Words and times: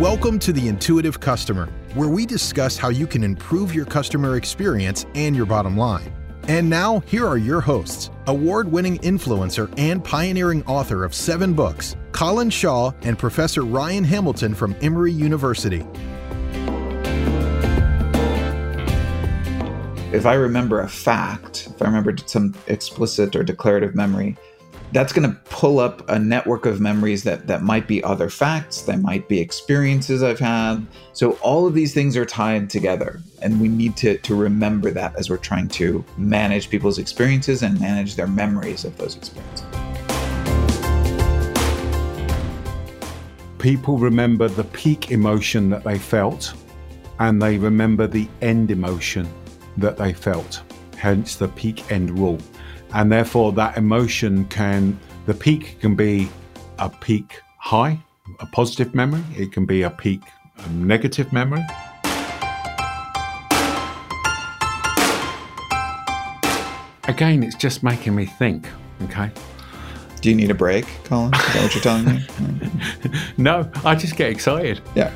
Welcome 0.00 0.38
to 0.38 0.52
the 0.54 0.66
Intuitive 0.66 1.20
Customer, 1.20 1.68
where 1.92 2.08
we 2.08 2.24
discuss 2.24 2.78
how 2.78 2.88
you 2.88 3.06
can 3.06 3.22
improve 3.22 3.74
your 3.74 3.84
customer 3.84 4.36
experience 4.36 5.04
and 5.14 5.36
your 5.36 5.44
bottom 5.44 5.76
line. 5.76 6.10
And 6.48 6.70
now, 6.70 7.00
here 7.00 7.26
are 7.26 7.36
your 7.36 7.60
hosts 7.60 8.08
award 8.26 8.72
winning 8.72 8.96
influencer 9.00 9.70
and 9.76 10.02
pioneering 10.02 10.64
author 10.64 11.04
of 11.04 11.14
seven 11.14 11.52
books, 11.52 11.96
Colin 12.12 12.48
Shaw 12.48 12.92
and 13.02 13.18
Professor 13.18 13.60
Ryan 13.60 14.02
Hamilton 14.02 14.54
from 14.54 14.74
Emory 14.80 15.12
University. 15.12 15.84
If 20.14 20.24
I 20.24 20.32
remember 20.32 20.80
a 20.80 20.88
fact, 20.88 21.66
if 21.66 21.82
I 21.82 21.84
remember 21.84 22.16
some 22.24 22.54
explicit 22.68 23.36
or 23.36 23.42
declarative 23.42 23.94
memory, 23.94 24.38
that's 24.92 25.12
going 25.12 25.30
to 25.30 25.36
pull 25.44 25.78
up 25.78 26.08
a 26.10 26.18
network 26.18 26.66
of 26.66 26.80
memories 26.80 27.22
that 27.22 27.46
that 27.46 27.62
might 27.62 27.86
be 27.86 28.02
other 28.02 28.28
facts 28.28 28.82
that 28.82 28.98
might 29.00 29.28
be 29.28 29.38
experiences 29.38 30.22
i've 30.22 30.40
had. 30.40 30.84
So 31.12 31.32
all 31.42 31.66
of 31.66 31.74
these 31.74 31.94
things 31.94 32.16
are 32.16 32.24
tied 32.24 32.68
together 32.68 33.20
and 33.40 33.60
we 33.60 33.68
need 33.68 33.96
to 33.98 34.18
to 34.18 34.34
remember 34.34 34.90
that 34.90 35.14
as 35.16 35.30
we're 35.30 35.36
trying 35.36 35.68
to 35.68 36.04
manage 36.16 36.70
people's 36.70 36.98
experiences 36.98 37.62
and 37.62 37.80
manage 37.80 38.16
their 38.16 38.26
memories 38.26 38.84
of 38.84 38.96
those 38.96 39.16
experiences. 39.16 39.64
People 43.58 43.98
remember 43.98 44.48
the 44.48 44.64
peak 44.64 45.10
emotion 45.10 45.70
that 45.70 45.84
they 45.84 45.98
felt 45.98 46.54
and 47.20 47.40
they 47.40 47.58
remember 47.58 48.06
the 48.06 48.28
end 48.40 48.70
emotion 48.70 49.28
that 49.76 49.96
they 49.96 50.12
felt 50.12 50.62
hence 50.96 51.36
the 51.36 51.48
peak 51.48 51.90
end 51.92 52.18
rule 52.18 52.38
and 52.94 53.10
therefore 53.10 53.52
that 53.52 53.76
emotion 53.76 54.44
can 54.46 54.98
the 55.26 55.34
peak 55.34 55.78
can 55.80 55.94
be 55.94 56.28
a 56.78 56.88
peak 56.88 57.40
high 57.58 57.98
a 58.38 58.46
positive 58.46 58.94
memory. 58.94 59.22
It 59.36 59.52
can 59.52 59.66
be 59.66 59.82
a 59.82 59.90
peak 59.90 60.22
a 60.58 60.68
negative 60.70 61.32
memory. 61.32 61.64
Again 67.08 67.42
it's 67.42 67.56
just 67.56 67.82
making 67.82 68.14
me 68.14 68.26
think 68.26 68.68
okay? 69.04 69.30
Do 70.20 70.28
you 70.28 70.36
need 70.36 70.50
a 70.50 70.54
break 70.54 70.86
colin? 71.04 71.32
Is 71.34 71.40
that 71.54 71.62
what 71.62 71.74
you're 71.74 71.82
telling 71.82 72.04
me? 72.04 72.26
No 73.36 73.70
i 73.84 73.94
just 73.94 74.16
get 74.16 74.30
excited. 74.30 74.80
Yeah 74.94 75.12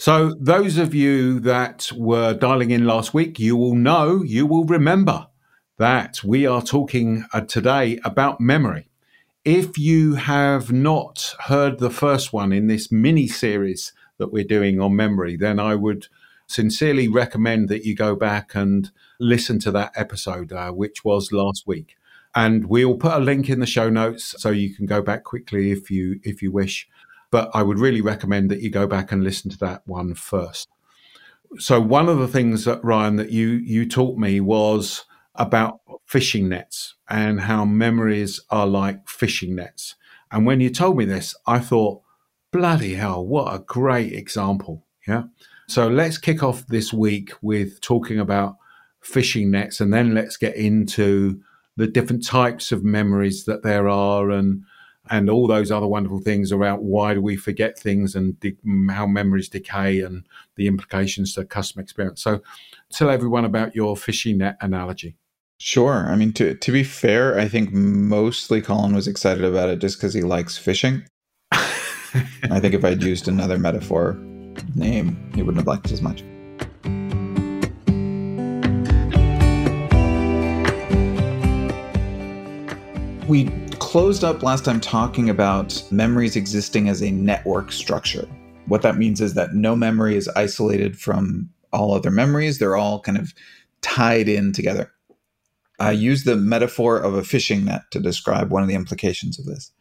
So, 0.00 0.34
those 0.40 0.78
of 0.78 0.94
you 0.94 1.40
that 1.40 1.92
were 1.94 2.32
dialing 2.32 2.70
in 2.70 2.86
last 2.86 3.12
week, 3.12 3.38
you 3.38 3.54
will 3.54 3.74
know, 3.74 4.22
you 4.22 4.46
will 4.46 4.64
remember 4.64 5.26
that 5.76 6.24
we 6.24 6.46
are 6.46 6.62
talking 6.62 7.26
uh, 7.34 7.42
today 7.42 8.00
about 8.02 8.40
memory. 8.40 8.88
If 9.44 9.76
you 9.76 10.14
have 10.14 10.72
not 10.72 11.34
heard 11.40 11.80
the 11.80 11.90
first 11.90 12.32
one 12.32 12.50
in 12.50 12.66
this 12.66 12.90
mini 12.90 13.26
series 13.28 13.92
that 14.16 14.32
we're 14.32 14.42
doing 14.42 14.80
on 14.80 14.96
memory, 14.96 15.36
then 15.36 15.60
I 15.60 15.74
would 15.74 16.06
sincerely 16.46 17.06
recommend 17.06 17.68
that 17.68 17.84
you 17.84 17.94
go 17.94 18.16
back 18.16 18.54
and 18.54 18.90
listen 19.18 19.58
to 19.58 19.70
that 19.72 19.92
episode, 19.94 20.50
uh, 20.50 20.70
which 20.70 21.04
was 21.04 21.30
last 21.30 21.66
week. 21.66 21.96
And 22.34 22.70
we'll 22.70 22.96
put 22.96 23.12
a 23.12 23.18
link 23.18 23.50
in 23.50 23.60
the 23.60 23.66
show 23.66 23.90
notes 23.90 24.34
so 24.38 24.48
you 24.48 24.74
can 24.74 24.86
go 24.86 25.02
back 25.02 25.24
quickly 25.24 25.72
if 25.72 25.90
you 25.90 26.20
if 26.22 26.40
you 26.40 26.50
wish. 26.50 26.88
But 27.30 27.50
I 27.54 27.62
would 27.62 27.78
really 27.78 28.00
recommend 28.00 28.50
that 28.50 28.60
you 28.60 28.70
go 28.70 28.86
back 28.86 29.12
and 29.12 29.22
listen 29.22 29.50
to 29.50 29.58
that 29.58 29.82
one 29.86 30.14
first. 30.14 30.68
So 31.58 31.80
one 31.80 32.08
of 32.08 32.18
the 32.18 32.28
things 32.28 32.64
that 32.64 32.84
Ryan 32.84 33.16
that 33.16 33.30
you 33.30 33.48
you 33.48 33.88
taught 33.88 34.18
me 34.18 34.40
was 34.40 35.04
about 35.34 35.80
fishing 36.06 36.48
nets 36.48 36.94
and 37.08 37.40
how 37.40 37.64
memories 37.64 38.40
are 38.50 38.66
like 38.66 39.08
fishing 39.08 39.54
nets. 39.54 39.94
And 40.30 40.46
when 40.46 40.60
you 40.60 40.70
told 40.70 40.96
me 40.96 41.04
this, 41.04 41.34
I 41.46 41.58
thought, 41.58 42.02
bloody 42.52 42.94
hell, 42.94 43.24
what 43.26 43.54
a 43.54 43.58
great 43.60 44.12
example. 44.12 44.84
Yeah. 45.06 45.24
So 45.68 45.88
let's 45.88 46.18
kick 46.18 46.42
off 46.42 46.66
this 46.66 46.92
week 46.92 47.32
with 47.42 47.80
talking 47.80 48.18
about 48.18 48.56
fishing 49.00 49.50
nets 49.50 49.80
and 49.80 49.92
then 49.92 50.14
let's 50.14 50.36
get 50.36 50.56
into 50.56 51.40
the 51.76 51.86
different 51.86 52.26
types 52.26 52.72
of 52.72 52.84
memories 52.84 53.44
that 53.44 53.62
there 53.62 53.88
are 53.88 54.30
and 54.30 54.64
and 55.10 55.28
all 55.28 55.46
those 55.46 55.70
other 55.70 55.86
wonderful 55.86 56.20
things 56.20 56.52
around 56.52 56.78
why 56.78 57.14
do 57.14 57.20
we 57.20 57.36
forget 57.36 57.78
things 57.78 58.14
and 58.14 58.38
de- 58.40 58.56
how 58.90 59.06
memories 59.06 59.48
decay 59.48 60.00
and 60.00 60.24
the 60.56 60.68
implications 60.68 61.34
to 61.34 61.44
customer 61.44 61.82
experience. 61.82 62.22
So, 62.22 62.40
tell 62.90 63.10
everyone 63.10 63.44
about 63.44 63.74
your 63.74 63.96
fishing 63.96 64.38
net 64.38 64.56
analogy. 64.60 65.16
Sure. 65.58 66.08
I 66.08 66.16
mean, 66.16 66.32
to 66.34 66.54
to 66.54 66.72
be 66.72 66.84
fair, 66.84 67.38
I 67.38 67.48
think 67.48 67.72
mostly 67.72 68.62
Colin 68.62 68.94
was 68.94 69.06
excited 69.06 69.44
about 69.44 69.68
it 69.68 69.80
just 69.80 69.98
because 69.98 70.14
he 70.14 70.22
likes 70.22 70.56
fishing. 70.56 71.04
I 71.52 72.60
think 72.60 72.74
if 72.74 72.84
I'd 72.84 73.02
used 73.02 73.28
another 73.28 73.58
metaphor 73.58 74.14
name, 74.74 75.30
he 75.34 75.42
wouldn't 75.42 75.58
have 75.58 75.66
liked 75.66 75.86
it 75.86 75.92
as 75.92 76.02
much. 76.02 76.22
We 83.28 83.44
closed 83.90 84.22
up 84.22 84.44
last 84.44 84.64
time 84.64 84.78
talking 84.80 85.28
about 85.28 85.82
memories 85.90 86.36
existing 86.36 86.88
as 86.88 87.02
a 87.02 87.10
network 87.10 87.72
structure. 87.72 88.24
What 88.66 88.82
that 88.82 88.96
means 88.96 89.20
is 89.20 89.34
that 89.34 89.54
no 89.54 89.74
memory 89.74 90.14
is 90.14 90.28
isolated 90.36 90.96
from 90.96 91.50
all 91.72 91.92
other 91.92 92.12
memories, 92.12 92.60
they're 92.60 92.76
all 92.76 93.00
kind 93.00 93.18
of 93.18 93.34
tied 93.82 94.28
in 94.28 94.52
together. 94.52 94.92
I 95.80 95.90
use 95.90 96.22
the 96.22 96.36
metaphor 96.36 96.98
of 97.00 97.14
a 97.14 97.24
fishing 97.24 97.64
net 97.64 97.82
to 97.90 97.98
describe 97.98 98.52
one 98.52 98.62
of 98.62 98.68
the 98.68 98.76
implications 98.76 99.40
of 99.40 99.46
this. 99.46 99.72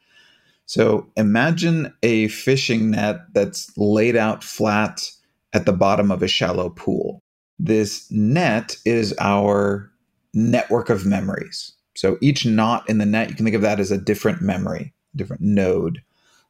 So 0.66 1.12
imagine 1.16 1.94
a 2.02 2.30
fishing 2.30 2.90
net 2.90 3.19
that's 3.34 3.72
laid 3.78 4.16
out 4.16 4.44
flat 4.44 5.08
at 5.53 5.68
the 5.68 5.74
bottom 5.74 6.09
of 6.09 6.24
a 6.24 6.28
shallow 6.28 6.72
pool. 6.72 7.19
This 7.59 8.09
net 8.09 8.75
is 8.86 9.14
our 9.19 9.92
network 10.34 10.90
of 10.90 11.06
memories. 11.06 11.74
So 12.00 12.18
each 12.22 12.46
knot 12.46 12.90
in 12.90 12.98
the 12.98 13.06
net, 13.06 13.30
you 13.30 13.36
can 13.36 13.44
think 13.44 13.58
of 13.58 13.62
that 13.62 13.78
as 13.78 13.92
a 13.92 13.98
different 13.98 14.42
memory, 14.42 14.94
different 15.18 15.42
node. 15.42 16.02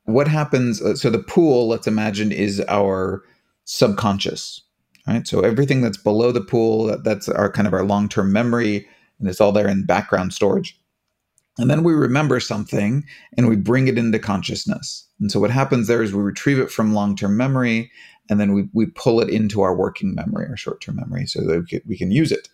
What 0.03 0.27
happens? 0.27 0.79
Uh, 0.79 0.93
so 0.93 1.09
the 1.09 1.23
pool, 1.23 1.67
let's 1.67 1.87
imagine, 1.87 2.31
is 2.31 2.63
our 2.67 3.23
subconscious, 3.65 4.61
right? 5.07 5.27
So 5.27 5.39
everything 5.39 5.81
that's 5.81 5.97
below 5.97 6.31
the 6.31 6.41
pool, 6.41 6.95
that's 7.03 7.27
our 7.29 7.51
kind 7.51 7.67
of 7.67 7.73
our 7.73 7.83
long 7.83 8.07
term 8.07 8.31
memory, 8.31 8.87
and 9.19 9.27
it's 9.27 9.41
all 9.41 9.51
there 9.51 9.67
in 9.67 9.87
background 9.87 10.33
storage. 10.33 10.79
And 11.57 11.67
then 11.67 11.83
we 11.83 11.93
remember 11.93 12.39
something 12.39 13.03
and 13.35 13.49
we 13.49 13.55
bring 13.55 13.87
it 13.87 13.97
into 13.97 14.19
consciousness. 14.19 15.07
And 15.19 15.31
so 15.31 15.39
what 15.39 15.49
happens 15.49 15.87
there 15.87 16.03
is 16.03 16.13
we 16.13 16.21
retrieve 16.21 16.59
it 16.59 16.71
from 16.71 16.93
long 16.93 17.15
term 17.15 17.35
memory 17.35 17.91
and 18.29 18.39
then 18.39 18.53
we, 18.53 18.69
we 18.73 18.85
pull 18.85 19.19
it 19.19 19.29
into 19.29 19.61
our 19.61 19.75
working 19.75 20.13
memory, 20.13 20.45
our 20.47 20.57
short 20.57 20.79
term 20.79 20.97
memory, 20.97 21.25
so 21.25 21.41
that 21.41 21.59
we 21.59 21.65
can, 21.65 21.81
we 21.87 21.97
can 21.97 22.11
use 22.11 22.31
it. 22.31 22.49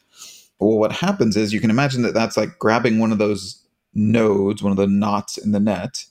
Well, 0.59 0.77
what 0.77 0.91
happens 0.91 1.35
is 1.35 1.53
you 1.53 1.59
can 1.59 1.69
imagine 1.69 2.01
that 2.03 2.13
that's 2.13 2.37
like 2.37 2.59
grabbing 2.59 2.99
one 2.99 3.11
of 3.11 3.17
those 3.17 3.61
nodes, 3.93 4.63
one 4.63 4.71
of 4.71 4.77
the 4.77 4.87
knots 4.87 5.37
in 5.37 5.51
the 5.51 5.59
net, 5.59 6.05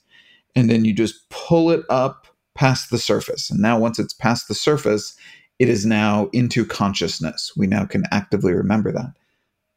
and 0.54 0.70
then 0.70 0.84
you 0.84 0.92
just 0.92 1.28
pull 1.30 1.70
it 1.70 1.84
up 1.88 2.26
past 2.54 2.90
the 2.90 2.98
surface. 2.98 3.50
And 3.50 3.60
now, 3.60 3.78
once 3.78 3.98
it's 3.98 4.12
past 4.12 4.48
the 4.48 4.54
surface, 4.54 5.16
it 5.58 5.68
is 5.68 5.86
now 5.86 6.28
into 6.32 6.64
consciousness. 6.64 7.52
We 7.56 7.66
now 7.66 7.84
can 7.84 8.04
actively 8.10 8.52
remember 8.52 8.92
that. 8.92 9.12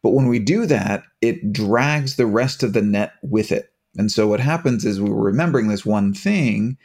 But 0.04 0.12
when 0.12 0.28
we 0.28 0.40
do 0.40 0.66
that, 0.66 1.04
it 1.22 1.52
drags 1.52 2.16
the 2.16 2.26
rest 2.26 2.64
of 2.64 2.74
the 2.74 2.82
net 2.82 3.14
with 3.24 3.52
it. 3.52 3.72
And 3.98 4.12
so 4.12 4.28
what 4.28 4.40
happens 4.40 4.86
is 4.86 5.02
we 5.02 5.10
are 5.10 5.14
remembering 5.14 5.68
this 5.68 5.86
one 5.86 6.14
thing, 6.14 6.78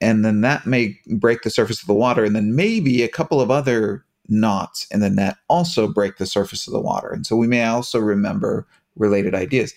and 0.00 0.24
then 0.24 0.40
that 0.42 0.66
may 0.66 0.96
break 1.06 1.42
the 1.42 1.50
surface 1.50 1.80
of 1.80 1.86
the 1.86 1.94
water, 1.94 2.24
and 2.24 2.36
then 2.36 2.54
maybe 2.54 3.02
a 3.02 3.08
couple 3.08 3.40
of 3.40 3.50
other 3.50 4.04
knots 4.30 4.86
in 4.90 5.00
the 5.00 5.10
net 5.10 5.36
also 5.48 5.88
break 5.88 6.16
the 6.16 6.26
surface 6.26 6.66
of 6.66 6.72
the 6.72 6.80
water. 6.80 7.10
And 7.10 7.26
so 7.26 7.36
we 7.36 7.46
may 7.46 7.64
also 7.64 7.98
remember 7.98 8.66
related 8.96 9.34
ideas. 9.34 9.74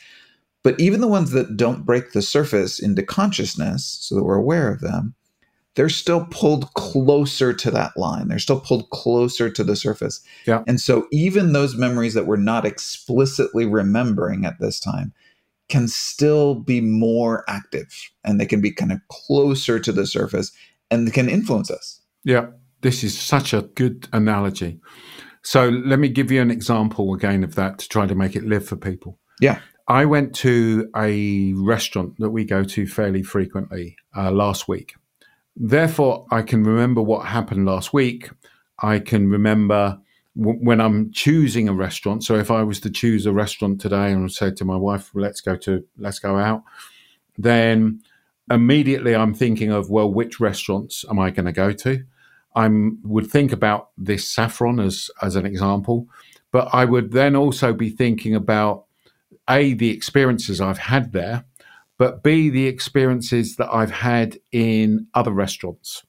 But 0.63 0.79
even 0.79 1.01
the 1.01 1.07
ones 1.07 1.31
that 1.31 1.57
don't 1.57 1.85
break 1.85 2.13
the 2.13 2.21
surface 2.21 2.79
into 2.79 3.03
consciousness, 3.03 3.97
so 4.01 4.15
that 4.15 4.23
we're 4.23 4.35
aware 4.35 4.71
of 4.71 4.79
them, 4.79 5.13
they're 5.75 5.89
still 5.89 6.27
pulled 6.29 6.73
closer 6.75 7.51
to 7.53 7.71
that 7.71 7.97
line. 7.97 8.27
They're 8.27 8.39
still 8.39 8.59
pulled 8.59 8.89
closer 8.91 9.49
to 9.49 9.63
the 9.63 9.75
surface. 9.75 10.21
Yeah. 10.45 10.63
And 10.67 10.79
so 10.79 11.07
even 11.11 11.51
those 11.51 11.75
memories 11.75 12.13
that 12.13 12.27
we're 12.27 12.37
not 12.37 12.65
explicitly 12.65 13.65
remembering 13.65 14.45
at 14.45 14.59
this 14.59 14.79
time 14.79 15.13
can 15.69 15.87
still 15.87 16.55
be 16.55 16.79
more 16.79 17.43
active 17.47 18.11
and 18.23 18.39
they 18.39 18.45
can 18.45 18.61
be 18.61 18.71
kind 18.71 18.91
of 18.91 18.99
closer 19.09 19.79
to 19.79 19.91
the 19.91 20.05
surface 20.05 20.51
and 20.91 21.11
can 21.11 21.27
influence 21.27 21.71
us. 21.71 21.99
Yeah. 22.23 22.47
This 22.83 23.03
is 23.03 23.17
such 23.17 23.53
a 23.53 23.61
good 23.61 24.07
analogy. 24.13 24.79
So 25.41 25.69
let 25.69 25.99
me 25.99 26.09
give 26.09 26.31
you 26.31 26.41
an 26.41 26.51
example 26.51 27.13
again 27.13 27.43
of 27.43 27.55
that 27.55 27.79
to 27.79 27.89
try 27.89 28.05
to 28.05 28.15
make 28.15 28.35
it 28.35 28.43
live 28.43 28.65
for 28.65 28.75
people. 28.75 29.17
Yeah. 29.41 29.59
I 29.87 30.05
went 30.05 30.33
to 30.35 30.89
a 30.95 31.53
restaurant 31.53 32.15
that 32.19 32.29
we 32.29 32.45
go 32.45 32.63
to 32.63 32.87
fairly 32.87 33.23
frequently 33.23 33.97
uh, 34.15 34.31
last 34.31 34.67
week. 34.67 34.95
Therefore, 35.55 36.25
I 36.31 36.41
can 36.41 36.63
remember 36.63 37.01
what 37.01 37.25
happened 37.25 37.65
last 37.65 37.93
week. 37.93 38.29
I 38.79 38.99
can 38.99 39.29
remember 39.29 39.99
w- 40.37 40.59
when 40.59 40.79
I'm 40.79 41.11
choosing 41.11 41.67
a 41.67 41.73
restaurant. 41.73 42.23
So 42.23 42.35
if 42.35 42.49
I 42.49 42.63
was 42.63 42.79
to 42.81 42.89
choose 42.89 43.25
a 43.25 43.33
restaurant 43.33 43.81
today 43.81 44.11
and 44.11 44.31
say 44.31 44.51
to 44.51 44.65
my 44.65 44.77
wife, 44.77 45.11
"Let's 45.13 45.41
go 45.41 45.55
to 45.57 45.83
let's 45.97 46.19
go 46.19 46.37
out," 46.37 46.63
then 47.37 48.01
immediately 48.49 49.15
I'm 49.15 49.33
thinking 49.33 49.71
of 49.71 49.89
well, 49.89 50.11
which 50.11 50.39
restaurants 50.39 51.05
am 51.09 51.19
I 51.19 51.29
going 51.29 51.45
to 51.45 51.51
go 51.51 51.71
to? 51.71 52.03
I 52.55 52.69
would 53.03 53.27
think 53.27 53.51
about 53.51 53.89
this 53.97 54.27
saffron 54.27 54.79
as 54.79 55.09
as 55.21 55.35
an 55.35 55.45
example, 55.45 56.07
but 56.51 56.69
I 56.73 56.85
would 56.85 57.11
then 57.11 57.35
also 57.35 57.73
be 57.73 57.89
thinking 57.89 58.35
about 58.35 58.85
a 59.49 59.73
the 59.73 59.89
experiences 59.89 60.61
I've 60.61 60.77
had 60.77 61.11
there, 61.11 61.45
but 61.97 62.23
b 62.23 62.49
the 62.49 62.67
experiences 62.67 63.55
that 63.57 63.73
I've 63.73 63.91
had 63.91 64.39
in 64.51 65.07
other 65.13 65.31
restaurants, 65.31 66.03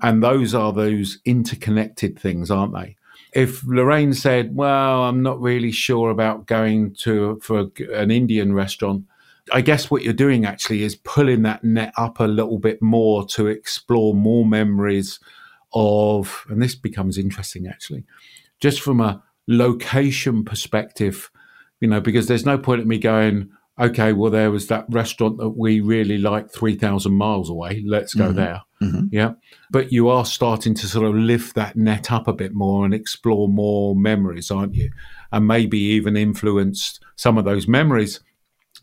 and 0.00 0.22
those 0.22 0.54
are 0.54 0.72
those 0.72 1.18
interconnected 1.24 2.18
things, 2.18 2.50
aren't 2.50 2.74
they? 2.74 2.96
If 3.34 3.64
Lorraine 3.64 4.14
said, 4.14 4.54
"Well, 4.54 5.04
I'm 5.04 5.22
not 5.22 5.40
really 5.40 5.72
sure 5.72 6.10
about 6.10 6.46
going 6.46 6.94
to 7.00 7.38
for 7.42 7.70
an 7.94 8.10
Indian 8.10 8.52
restaurant," 8.52 9.04
I 9.52 9.60
guess 9.60 9.90
what 9.90 10.02
you're 10.02 10.12
doing 10.12 10.44
actually 10.44 10.82
is 10.82 10.96
pulling 10.96 11.42
that 11.42 11.64
net 11.64 11.92
up 11.96 12.20
a 12.20 12.24
little 12.24 12.58
bit 12.58 12.80
more 12.80 13.26
to 13.28 13.46
explore 13.48 14.14
more 14.14 14.46
memories 14.46 15.18
of, 15.74 16.44
and 16.48 16.62
this 16.62 16.74
becomes 16.74 17.18
interesting 17.18 17.66
actually, 17.66 18.04
just 18.60 18.80
from 18.80 19.00
a 19.00 19.22
location 19.46 20.44
perspective, 20.44 21.30
you 21.80 21.88
know, 21.88 22.00
because 22.00 22.26
there's 22.28 22.46
no 22.46 22.58
point 22.58 22.82
in 22.82 22.88
me 22.88 22.98
going, 22.98 23.50
okay, 23.80 24.12
well, 24.12 24.30
there 24.30 24.50
was 24.50 24.68
that 24.68 24.84
restaurant 24.90 25.38
that 25.38 25.50
we 25.50 25.80
really 25.80 26.18
liked 26.18 26.54
3,000 26.54 27.12
miles 27.12 27.48
away. 27.48 27.82
Let's 27.86 28.14
go 28.14 28.26
mm-hmm. 28.26 28.36
there. 28.36 28.62
Mm-hmm. 28.82 29.06
Yeah. 29.10 29.32
But 29.70 29.92
you 29.92 30.08
are 30.08 30.24
starting 30.24 30.74
to 30.74 30.86
sort 30.86 31.06
of 31.06 31.14
lift 31.14 31.54
that 31.54 31.76
net 31.76 32.12
up 32.12 32.28
a 32.28 32.32
bit 32.32 32.52
more 32.52 32.84
and 32.84 32.92
explore 32.92 33.48
more 33.48 33.96
memories, 33.96 34.50
aren't 34.50 34.74
you? 34.74 34.90
And 35.30 35.46
maybe 35.46 35.78
even 35.78 36.16
influence 36.16 37.00
some 37.16 37.38
of 37.38 37.44
those 37.44 37.66
memories 37.66 38.20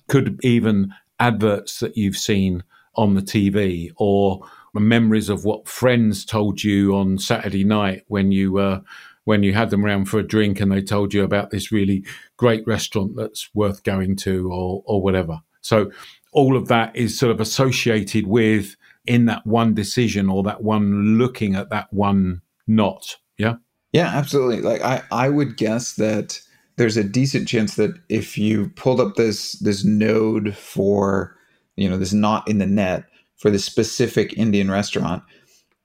could 0.07 0.39
even 0.44 0.91
adverts 1.19 1.80
that 1.80 1.95
you've 1.95 2.18
seen 2.18 2.63
on 2.95 3.13
the 3.13 3.21
TV 3.21 3.91
or 3.97 4.41
memories 4.74 5.30
of 5.30 5.45
what 5.45 5.68
friends 5.68 6.25
told 6.25 6.63
you 6.63 6.95
on 6.95 7.18
Saturday 7.18 7.63
night 7.63 8.04
when 8.07 8.31
you 8.31 8.54
were. 8.54 8.62
Uh, 8.62 8.80
when 9.25 9.44
you 9.44 9.54
had 9.54 9.69
them 9.69 9.86
around 9.86 10.06
for 10.06 10.18
a 10.18 10.27
drink 10.27 10.60
and 10.60 10.71
they 10.71 10.81
told 10.81 11.13
you 11.13 11.24
about 11.24 11.51
this 11.51 11.71
really 11.71 12.04
great 12.36 12.66
restaurant 12.66 13.16
that's 13.16 13.48
worth 13.54 13.83
going 13.83 14.16
to 14.16 14.51
or 14.51 14.81
or 14.88 15.04
whatever. 15.04 15.39
So 15.62 15.92
all 16.31 16.57
of 16.57 16.68
that 16.69 16.95
is 16.95 17.19
sort 17.19 17.31
of 17.31 17.39
associated 17.39 18.25
with 18.25 18.75
in 19.06 19.25
that 19.25 19.45
one 19.45 19.75
decision 19.75 20.30
or 20.30 20.42
that 20.44 20.63
one 20.63 21.18
looking 21.19 21.56
at 21.56 21.69
that 21.69 21.92
one 21.92 22.42
knot. 22.65 23.18
Yeah. 23.38 23.56
Yeah, 23.92 24.07
absolutely. 24.07 24.62
Like 24.62 24.81
I, 24.81 25.04
I 25.12 25.30
would 25.30 25.57
guess 25.57 25.94
that 25.94 26.39
there's 26.77 26.98
a 26.98 27.04
decent 27.04 27.48
chance 27.48 27.75
that 27.75 28.00
if 28.07 28.38
you 28.38 28.69
pulled 28.69 29.01
up 29.01 29.15
this 29.15 29.54
this 29.60 29.83
node 29.83 30.56
for 30.56 31.36
you 31.75 31.89
know 31.89 31.98
this 31.98 32.13
knot 32.13 32.48
in 32.48 32.60
the 32.60 32.65
net 32.65 33.06
for 33.39 33.50
the 33.50 33.59
specific 33.59 34.38
Indian 34.38 34.69
restaurant, 34.69 35.24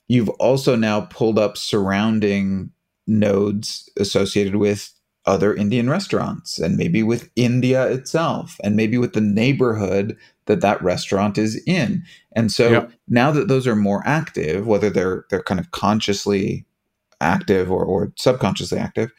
you've 0.08 0.28
also 0.30 0.76
now 0.76 1.02
pulled 1.02 1.38
up 1.38 1.56
surrounding 1.56 2.70
nodes 3.06 3.88
associated 3.98 4.56
with 4.56 4.92
other 5.26 5.54
Indian 5.54 5.88
restaurants 5.88 6.58
and 6.58 6.76
maybe 6.76 7.02
with 7.02 7.30
India 7.34 7.86
itself 7.86 8.58
and 8.62 8.76
maybe 8.76 8.98
with 8.98 9.14
the 9.14 9.20
neighborhood 9.20 10.16
that 10.46 10.60
that 10.60 10.82
restaurant 10.82 11.38
is 11.38 11.62
in. 11.66 12.02
And 12.32 12.52
so 12.52 12.70
yep. 12.70 12.92
now 13.08 13.30
that 13.30 13.48
those 13.48 13.66
are 13.66 13.76
more 13.76 14.02
active, 14.04 14.66
whether 14.66 14.90
they're 14.90 15.24
they're 15.30 15.42
kind 15.42 15.60
of 15.60 15.70
consciously 15.70 16.66
active 17.20 17.70
or, 17.70 17.84
or 17.84 18.12
subconsciously 18.16 18.78
active, 18.78 19.12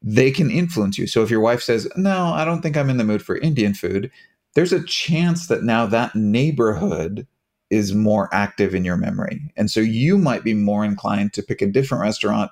they 0.00 0.30
can 0.30 0.50
influence 0.50 0.96
you. 0.96 1.08
So 1.08 1.22
if 1.24 1.30
your 1.30 1.40
wife 1.40 1.62
says, 1.62 1.88
"No, 1.96 2.26
I 2.26 2.44
don't 2.44 2.62
think 2.62 2.76
I'm 2.76 2.90
in 2.90 2.98
the 2.98 3.04
mood 3.04 3.22
for 3.22 3.38
Indian 3.38 3.74
food," 3.74 4.12
there's 4.54 4.72
a 4.72 4.84
chance 4.84 5.48
that 5.48 5.64
now 5.64 5.86
that 5.86 6.14
neighborhood 6.14 7.26
is 7.72 7.94
more 7.94 8.28
active 8.34 8.74
in 8.74 8.84
your 8.84 8.98
memory. 8.98 9.40
And 9.56 9.70
so 9.70 9.80
you 9.80 10.18
might 10.18 10.44
be 10.44 10.52
more 10.52 10.84
inclined 10.84 11.32
to 11.32 11.42
pick 11.42 11.62
a 11.62 11.66
different 11.66 12.02
restaurant 12.02 12.50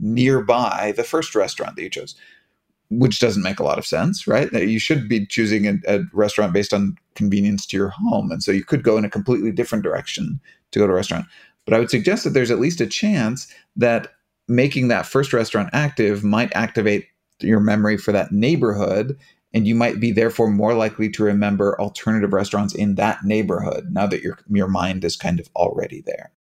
nearby 0.00 0.94
the 0.96 1.04
first 1.04 1.34
restaurant 1.34 1.76
that 1.76 1.82
you 1.82 1.90
chose, 1.90 2.14
which 2.88 3.20
doesn't 3.20 3.42
make 3.42 3.60
a 3.60 3.64
lot 3.64 3.78
of 3.78 3.86
sense, 3.86 4.26
right? 4.26 4.50
You 4.50 4.78
should 4.78 5.10
be 5.10 5.26
choosing 5.26 5.66
a, 5.66 5.74
a 5.86 6.00
restaurant 6.14 6.54
based 6.54 6.72
on 6.72 6.96
convenience 7.14 7.66
to 7.66 7.76
your 7.76 7.90
home. 7.90 8.32
And 8.32 8.42
so 8.42 8.50
you 8.50 8.64
could 8.64 8.82
go 8.82 8.96
in 8.96 9.04
a 9.04 9.10
completely 9.10 9.52
different 9.52 9.84
direction 9.84 10.40
to 10.70 10.78
go 10.78 10.86
to 10.86 10.92
a 10.92 10.96
restaurant. 10.96 11.26
But 11.66 11.74
I 11.74 11.78
would 11.78 11.90
suggest 11.90 12.24
that 12.24 12.30
there's 12.30 12.50
at 12.50 12.58
least 12.58 12.80
a 12.80 12.86
chance 12.86 13.46
that 13.76 14.08
making 14.48 14.88
that 14.88 15.04
first 15.04 15.34
restaurant 15.34 15.68
active 15.74 16.24
might 16.24 16.50
activate 16.56 17.06
your 17.40 17.60
memory 17.60 17.98
for 17.98 18.12
that 18.12 18.32
neighborhood 18.32 19.18
and 19.54 19.66
you 19.66 19.74
might 19.74 20.00
be 20.00 20.10
therefore 20.10 20.50
more 20.50 20.74
likely 20.74 21.10
to 21.10 21.22
remember 21.22 21.80
alternative 21.80 22.32
restaurants 22.32 22.74
in 22.74 22.94
that 22.96 23.24
neighborhood 23.24 23.88
now 23.90 24.06
that 24.06 24.22
your 24.22 24.38
your 24.48 24.68
mind 24.68 25.04
is 25.04 25.16
kind 25.16 25.40
of 25.40 25.48
already 25.56 26.02
there. 26.06 26.32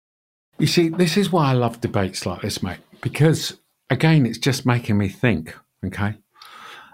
You 0.59 0.67
see, 0.67 0.89
this 0.89 1.17
is 1.17 1.31
why 1.31 1.49
I 1.49 1.53
love 1.53 1.81
debates 1.81 2.25
like 2.25 2.41
this, 2.41 2.61
mate, 2.61 2.79
because 3.01 3.57
again, 3.89 4.25
it's 4.25 4.37
just 4.37 4.65
making 4.65 4.97
me 4.97 5.09
think. 5.09 5.55
Okay. 5.85 6.15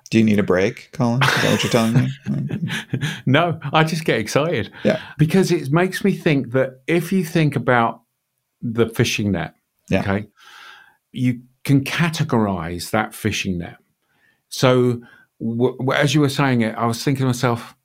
Do 0.09 0.17
you 0.17 0.23
need 0.23 0.39
a 0.39 0.43
break, 0.43 0.89
Colin? 0.93 1.21
Is 1.21 1.41
that 1.41 1.51
what 1.51 1.63
you're 1.63 1.71
telling 1.71 1.93
me? 1.93 2.69
no, 3.25 3.59
I 3.73 3.83
just 3.83 4.05
get 4.05 4.19
excited. 4.19 4.71
Yeah. 4.85 5.01
Because 5.17 5.51
it 5.51 5.71
makes 5.71 6.03
me 6.03 6.13
think 6.13 6.51
that 6.53 6.81
if 6.87 7.11
you 7.11 7.25
think 7.25 7.57
about 7.57 8.03
the 8.61 8.87
fishing 8.87 9.33
net, 9.33 9.55
yeah. 9.89 9.99
okay, 10.01 10.27
you 11.11 11.41
can 11.65 11.83
categorize 11.83 12.91
that 12.91 13.13
fishing 13.13 13.57
net. 13.57 13.77
So, 14.47 15.01
w- 15.39 15.91
as 15.93 16.15
you 16.15 16.21
were 16.21 16.29
saying 16.29 16.61
it, 16.61 16.75
I 16.75 16.85
was 16.85 17.03
thinking 17.03 17.21
to 17.21 17.27
myself, 17.27 17.75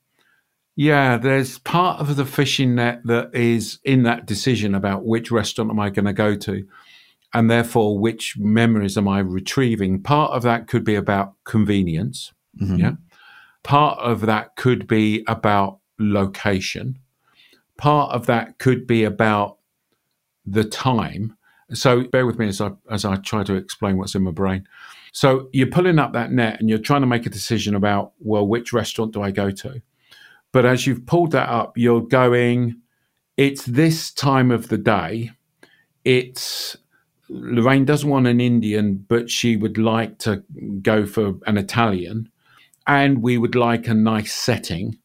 yeah, 0.74 1.18
there's 1.18 1.58
part 1.58 2.00
of 2.00 2.16
the 2.16 2.24
fishing 2.24 2.74
net 2.74 3.02
that 3.04 3.34
is 3.34 3.78
in 3.84 4.04
that 4.04 4.26
decision 4.26 4.74
about 4.74 5.04
which 5.04 5.30
restaurant 5.30 5.70
am 5.70 5.78
I 5.78 5.90
going 5.90 6.06
to 6.06 6.12
go 6.12 6.34
to, 6.34 6.66
and 7.34 7.50
therefore 7.50 7.98
which 7.98 8.36
memories 8.38 8.96
am 8.96 9.06
I 9.08 9.18
retrieving. 9.18 10.02
Part 10.02 10.32
of 10.32 10.42
that 10.42 10.68
could 10.68 10.84
be 10.84 10.94
about 10.94 11.34
convenience. 11.44 12.32
Mm-hmm. 12.60 12.76
Yeah. 12.76 12.92
Part 13.62 13.98
of 13.98 14.22
that 14.22 14.56
could 14.56 14.86
be 14.86 15.24
about 15.28 15.78
location. 15.98 16.98
Part 17.76 18.12
of 18.12 18.26
that 18.26 18.58
could 18.58 18.86
be 18.86 19.04
about 19.04 19.58
the 20.46 20.64
time. 20.64 21.36
So 21.72 22.02
bear 22.04 22.26
with 22.26 22.38
me 22.38 22.48
as 22.48 22.60
I 22.60 22.72
as 22.90 23.04
I 23.04 23.16
try 23.16 23.44
to 23.44 23.54
explain 23.54 23.96
what's 23.96 24.14
in 24.14 24.22
my 24.22 24.30
brain. 24.30 24.66
So 25.12 25.48
you're 25.52 25.68
pulling 25.68 25.98
up 25.98 26.14
that 26.14 26.32
net 26.32 26.58
and 26.58 26.68
you're 26.68 26.78
trying 26.78 27.02
to 27.02 27.06
make 27.06 27.26
a 27.26 27.30
decision 27.30 27.74
about 27.74 28.12
well, 28.18 28.46
which 28.46 28.72
restaurant 28.72 29.12
do 29.12 29.22
I 29.22 29.30
go 29.30 29.50
to? 29.50 29.80
But 30.52 30.66
as 30.66 30.86
you've 30.86 31.06
pulled 31.06 31.32
that 31.32 31.48
up, 31.48 31.76
you're 31.76 32.02
going, 32.02 32.76
it's 33.36 33.64
this 33.64 34.10
time 34.10 34.50
of 34.50 34.68
the 34.68 34.78
day. 34.78 35.30
It's 36.04 36.76
Lorraine 37.28 37.84
doesn't 37.84 38.08
want 38.08 38.26
an 38.26 38.40
Indian, 38.40 39.04
but 39.08 39.30
she 39.30 39.56
would 39.56 39.78
like 39.78 40.18
to 40.18 40.42
go 40.82 41.06
for 41.06 41.34
an 41.46 41.56
Italian. 41.56 42.28
And 42.86 43.22
we 43.22 43.38
would 43.38 43.54
like 43.54 43.86
a 43.86 43.94
nice 43.94 44.32
setting. 44.32 44.98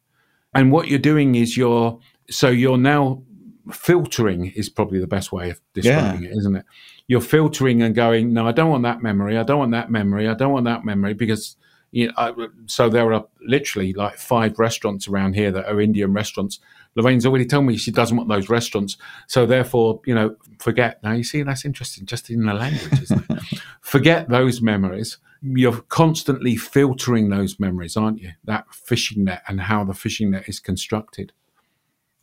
And 0.54 0.72
what 0.72 0.88
you're 0.88 1.00
doing 1.00 1.36
is 1.36 1.56
you're, 1.56 2.00
so 2.30 2.50
you're 2.50 2.78
now 2.78 3.24
filtering, 3.72 4.48
is 4.56 4.70
probably 4.70 5.00
the 5.00 5.08
best 5.08 5.32
way 5.32 5.50
of 5.50 5.62
describing 5.74 6.24
yeah. 6.24 6.30
it, 6.30 6.38
isn't 6.38 6.56
it? 6.56 6.66
You're 7.08 7.22
filtering 7.22 7.82
and 7.82 7.96
going, 7.96 8.34
no, 8.34 8.48
I 8.48 8.52
don't 8.52 8.70
want 8.70 8.84
that 8.84 9.02
memory. 9.02 9.38
I 9.38 9.44
don't 9.44 9.60
want 9.60 9.72
that 9.72 9.92
memory. 9.92 10.28
I 10.28 10.34
don't 10.34 10.52
want 10.52 10.66
that 10.66 10.84
memory 10.86 11.14
because 11.14 11.56
you 11.92 12.08
know, 12.08 12.14
I, 12.18 12.34
so 12.66 12.90
there 12.90 13.14
are 13.14 13.26
literally 13.42 13.94
like 13.94 14.18
five 14.18 14.60
restaurants 14.60 15.08
around 15.08 15.36
here 15.36 15.52
that 15.52 15.66
are 15.66 15.80
Indian 15.80 16.14
restaurants. 16.14 16.60
Lorraine's 16.96 17.26
already 17.26 17.46
told 17.46 17.66
me 17.66 17.78
she 17.78 17.92
doesn't 17.92 18.18
want 18.18 18.30
those 18.30 18.50
restaurants. 18.50 18.98
So 19.28 19.46
therefore, 19.46 20.02
you 20.06 20.14
know, 20.14 20.36
forget. 20.60 21.02
Now 21.04 21.14
you 21.14 21.24
see, 21.24 21.44
that's 21.44 21.66
interesting, 21.66 22.06
just 22.06 22.30
in 22.30 22.46
the 22.46 22.54
language, 22.54 23.02
isn't 23.04 23.26
it? 23.30 23.62
forget 23.82 24.30
those 24.30 24.62
memories. 24.62 25.18
You're 25.42 25.82
constantly 25.82 26.56
filtering 26.56 27.30
those 27.30 27.60
memories, 27.60 27.96
aren't 27.96 28.22
you? 28.22 28.32
That 28.46 28.66
fishing 28.74 29.26
net 29.26 29.44
and 29.48 29.62
how 29.62 29.84
the 29.84 29.94
fishing 29.94 30.32
net 30.32 30.50
is 30.50 30.60
constructed. 30.60 31.32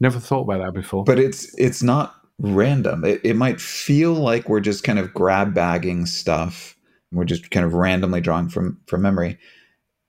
Never 0.01 0.19
thought 0.19 0.43
about 0.43 0.65
that 0.65 0.75
before. 0.75 1.05
But 1.05 1.19
it's 1.19 1.55
it's 1.59 1.83
not 1.83 2.15
random. 2.39 3.05
It, 3.05 3.21
it 3.25 3.37
might 3.37 3.61
feel 3.61 4.13
like 4.15 4.49
we're 4.49 4.61
just 4.61 4.85
kind 4.85 4.99
of 4.99 5.15
grab 5.15 5.55
bagging 5.55 6.07
stuff 6.07 6.75
we're 7.15 7.25
just 7.25 7.51
kind 7.51 7.65
of 7.65 7.75
randomly 7.75 8.21
drawing 8.21 8.49
from 8.49 8.79
from 8.87 9.03
memory 9.03 9.39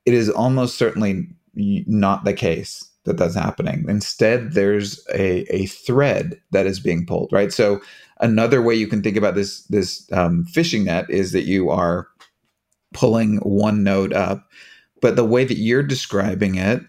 it 0.05 0.13
is 0.13 0.29
almost 0.29 0.77
certainly 0.77 1.27
not 1.55 2.23
the 2.25 2.33
case 2.33 2.83
that 3.05 3.17
that's 3.17 3.35
happening 3.35 3.85
instead 3.87 4.53
there's 4.53 5.05
a, 5.13 5.41
a 5.53 5.67
thread 5.67 6.39
that 6.51 6.65
is 6.65 6.79
being 6.79 7.05
pulled 7.05 7.31
right 7.31 7.53
so 7.53 7.79
another 8.19 8.61
way 8.61 8.73
you 8.73 8.87
can 8.87 9.01
think 9.01 9.15
about 9.15 9.35
this 9.35 9.63
this 9.67 10.11
um, 10.11 10.43
fishing 10.45 10.85
net 10.85 11.09
is 11.09 11.31
that 11.31 11.43
you 11.43 11.69
are 11.69 12.07
pulling 12.93 13.37
one 13.37 13.83
node 13.83 14.13
up 14.13 14.49
but 15.01 15.15
the 15.15 15.25
way 15.25 15.45
that 15.45 15.57
you're 15.57 15.83
describing 15.83 16.55
it 16.55 16.81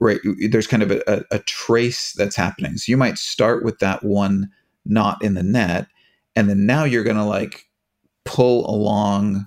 right 0.00 0.20
there's 0.50 0.66
kind 0.66 0.82
of 0.82 0.90
a, 0.90 1.24
a 1.30 1.38
trace 1.40 2.12
that's 2.12 2.36
happening 2.36 2.76
so 2.76 2.90
you 2.90 2.96
might 2.96 3.18
start 3.18 3.64
with 3.64 3.78
that 3.78 4.02
one 4.04 4.50
knot 4.84 5.22
in 5.22 5.34
the 5.34 5.42
net 5.42 5.86
and 6.36 6.48
then 6.48 6.66
now 6.66 6.84
you're 6.84 7.04
going 7.04 7.16
to 7.16 7.24
like 7.24 7.66
pull 8.24 8.68
along 8.68 9.46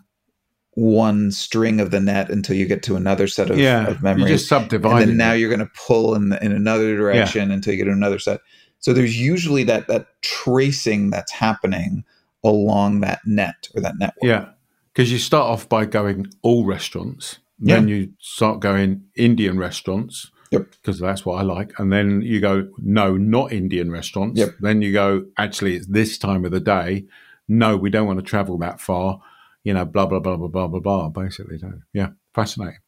one 0.74 1.32
string 1.32 1.80
of 1.80 1.92
the 1.92 2.00
net 2.00 2.30
until 2.30 2.56
you 2.56 2.66
get 2.66 2.84
to 2.84 2.96
another 2.96 3.28
set 3.28 3.50
of, 3.50 3.58
yeah, 3.58 3.88
of 3.88 4.02
memories. 4.02 4.30
You 4.30 4.36
just 4.36 4.50
subdivide. 4.50 5.04
And 5.04 5.12
then 5.12 5.18
now 5.18 5.34
you're 5.34 5.50
going 5.50 5.60
to 5.60 5.72
pull 5.76 6.16
in 6.16 6.30
the, 6.30 6.44
in 6.44 6.52
another 6.52 6.96
direction 6.96 7.50
yeah. 7.50 7.56
until 7.56 7.74
you 7.74 7.78
get 7.78 7.86
to 7.86 7.92
another 7.92 8.20
set. 8.20 8.40
So 8.80 8.94
there's 8.94 9.20
usually 9.20 9.64
that 9.66 9.88
that 9.88 10.08
tracing 10.22 11.12
that's 11.12 11.32
happening 11.32 12.04
along 12.44 13.02
that 13.02 13.20
net 13.26 13.70
or 13.76 13.82
that 13.82 14.00
network. 14.00 14.24
Yeah, 14.24 14.50
because 14.94 15.12
you 15.12 15.20
start 15.20 15.48
off 15.48 15.70
by 15.70 15.86
going 15.86 16.28
all 16.42 16.66
restaurants, 16.66 17.38
yeah. 17.60 17.76
then 17.76 17.88
you 17.88 18.14
start 18.20 18.60
going 18.60 19.04
Indian 19.16 19.60
restaurants. 19.60 20.32
Yep. 20.52 20.72
Because 20.72 21.00
that's 21.00 21.26
what 21.26 21.40
I 21.40 21.44
like. 21.44 21.74
And 21.80 21.92
then 21.92 22.22
you 22.22 22.40
go, 22.42 22.70
no, 22.78 23.18
not 23.18 23.54
Indian 23.54 23.90
restaurants. 23.90 24.40
Yep. 24.40 24.56
Then 24.60 24.82
you 24.82 24.92
go, 24.94 25.26
actually, 25.38 25.76
it's 25.76 25.88
this 25.88 26.18
time 26.18 26.46
of 26.46 26.52
the 26.52 26.60
day. 26.60 27.06
No, 27.48 27.78
we 27.78 27.90
don't 27.90 28.08
want 28.08 28.20
to 28.20 28.26
travel 28.26 28.58
that 28.60 28.80
far. 28.80 29.22
You 29.64 29.74
know, 29.74 29.86
blah, 29.86 30.06
blah, 30.06 30.20
blah, 30.20 30.36
blah, 30.36 30.48
blah, 30.48 30.68
blah, 30.68 30.80
blah, 30.80 31.10
basically. 31.10 31.62
Yeah, 31.94 32.10
fascinating. 32.34 32.80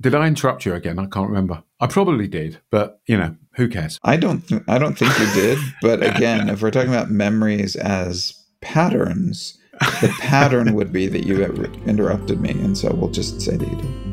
Did 0.00 0.14
I 0.14 0.28
interrupt 0.28 0.64
you 0.64 0.74
again? 0.74 0.98
I 0.98 1.06
can't 1.06 1.28
remember. 1.28 1.62
I 1.80 1.88
probably 1.88 2.28
did, 2.28 2.60
but 2.70 3.00
you 3.06 3.16
know, 3.16 3.36
who 3.56 3.68
cares? 3.68 3.98
I 4.04 4.16
don't. 4.16 4.46
Th- 4.46 4.62
I 4.68 4.78
don't 4.78 4.96
think 4.96 5.18
you 5.18 5.32
did. 5.32 5.58
But 5.82 6.06
again, 6.16 6.48
if 6.48 6.62
we're 6.62 6.70
talking 6.70 6.92
about 6.92 7.10
memories 7.10 7.74
as 7.74 8.40
patterns, 8.60 9.58
the 10.00 10.14
pattern 10.20 10.74
would 10.74 10.92
be 10.92 11.08
that 11.08 11.26
you 11.26 11.44
interrupted 11.86 12.40
me, 12.40 12.50
and 12.50 12.78
so 12.78 12.92
we'll 12.94 13.10
just 13.10 13.40
say 13.40 13.56
that 13.56 13.68
you 13.68 13.76
did. 13.76 14.07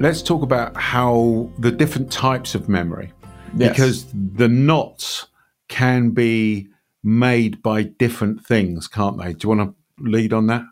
Let's 0.00 0.22
talk 0.22 0.42
about 0.42 0.74
how 0.78 1.50
the 1.58 1.70
different 1.70 2.10
types 2.10 2.54
of 2.54 2.70
memory, 2.70 3.12
yes. 3.54 3.68
because 3.68 4.06
the 4.14 4.48
knots 4.48 5.26
can 5.68 6.12
be 6.12 6.68
made 7.04 7.62
by 7.62 7.82
different 7.82 8.42
things, 8.44 8.88
can't 8.88 9.18
they? 9.18 9.34
Do 9.34 9.46
you 9.46 9.54
want 9.54 9.76
to 9.76 10.02
lead 10.02 10.32
on 10.32 10.46
that? 10.46 10.62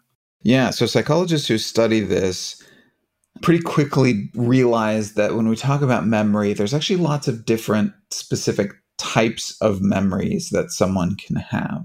Yeah. 0.43 0.71
So 0.71 0.87
psychologists 0.87 1.47
who 1.47 1.59
study 1.59 2.01
this 2.01 2.63
pretty 3.43 3.63
quickly 3.63 4.31
realize 4.35 5.13
that 5.13 5.35
when 5.35 5.47
we 5.47 5.57
talk 5.57 5.83
about 5.83 6.07
memory, 6.07 6.55
there's 6.55 6.73
actually 6.73 6.97
lots 6.97 7.29
of 7.29 7.45
different 7.45 7.93
specific 8.11 8.73
types 8.97 9.59
of 9.61 9.83
memories 9.83 10.49
that 10.51 10.71
someone 10.71 11.17
can 11.17 11.37
have. 11.37 11.85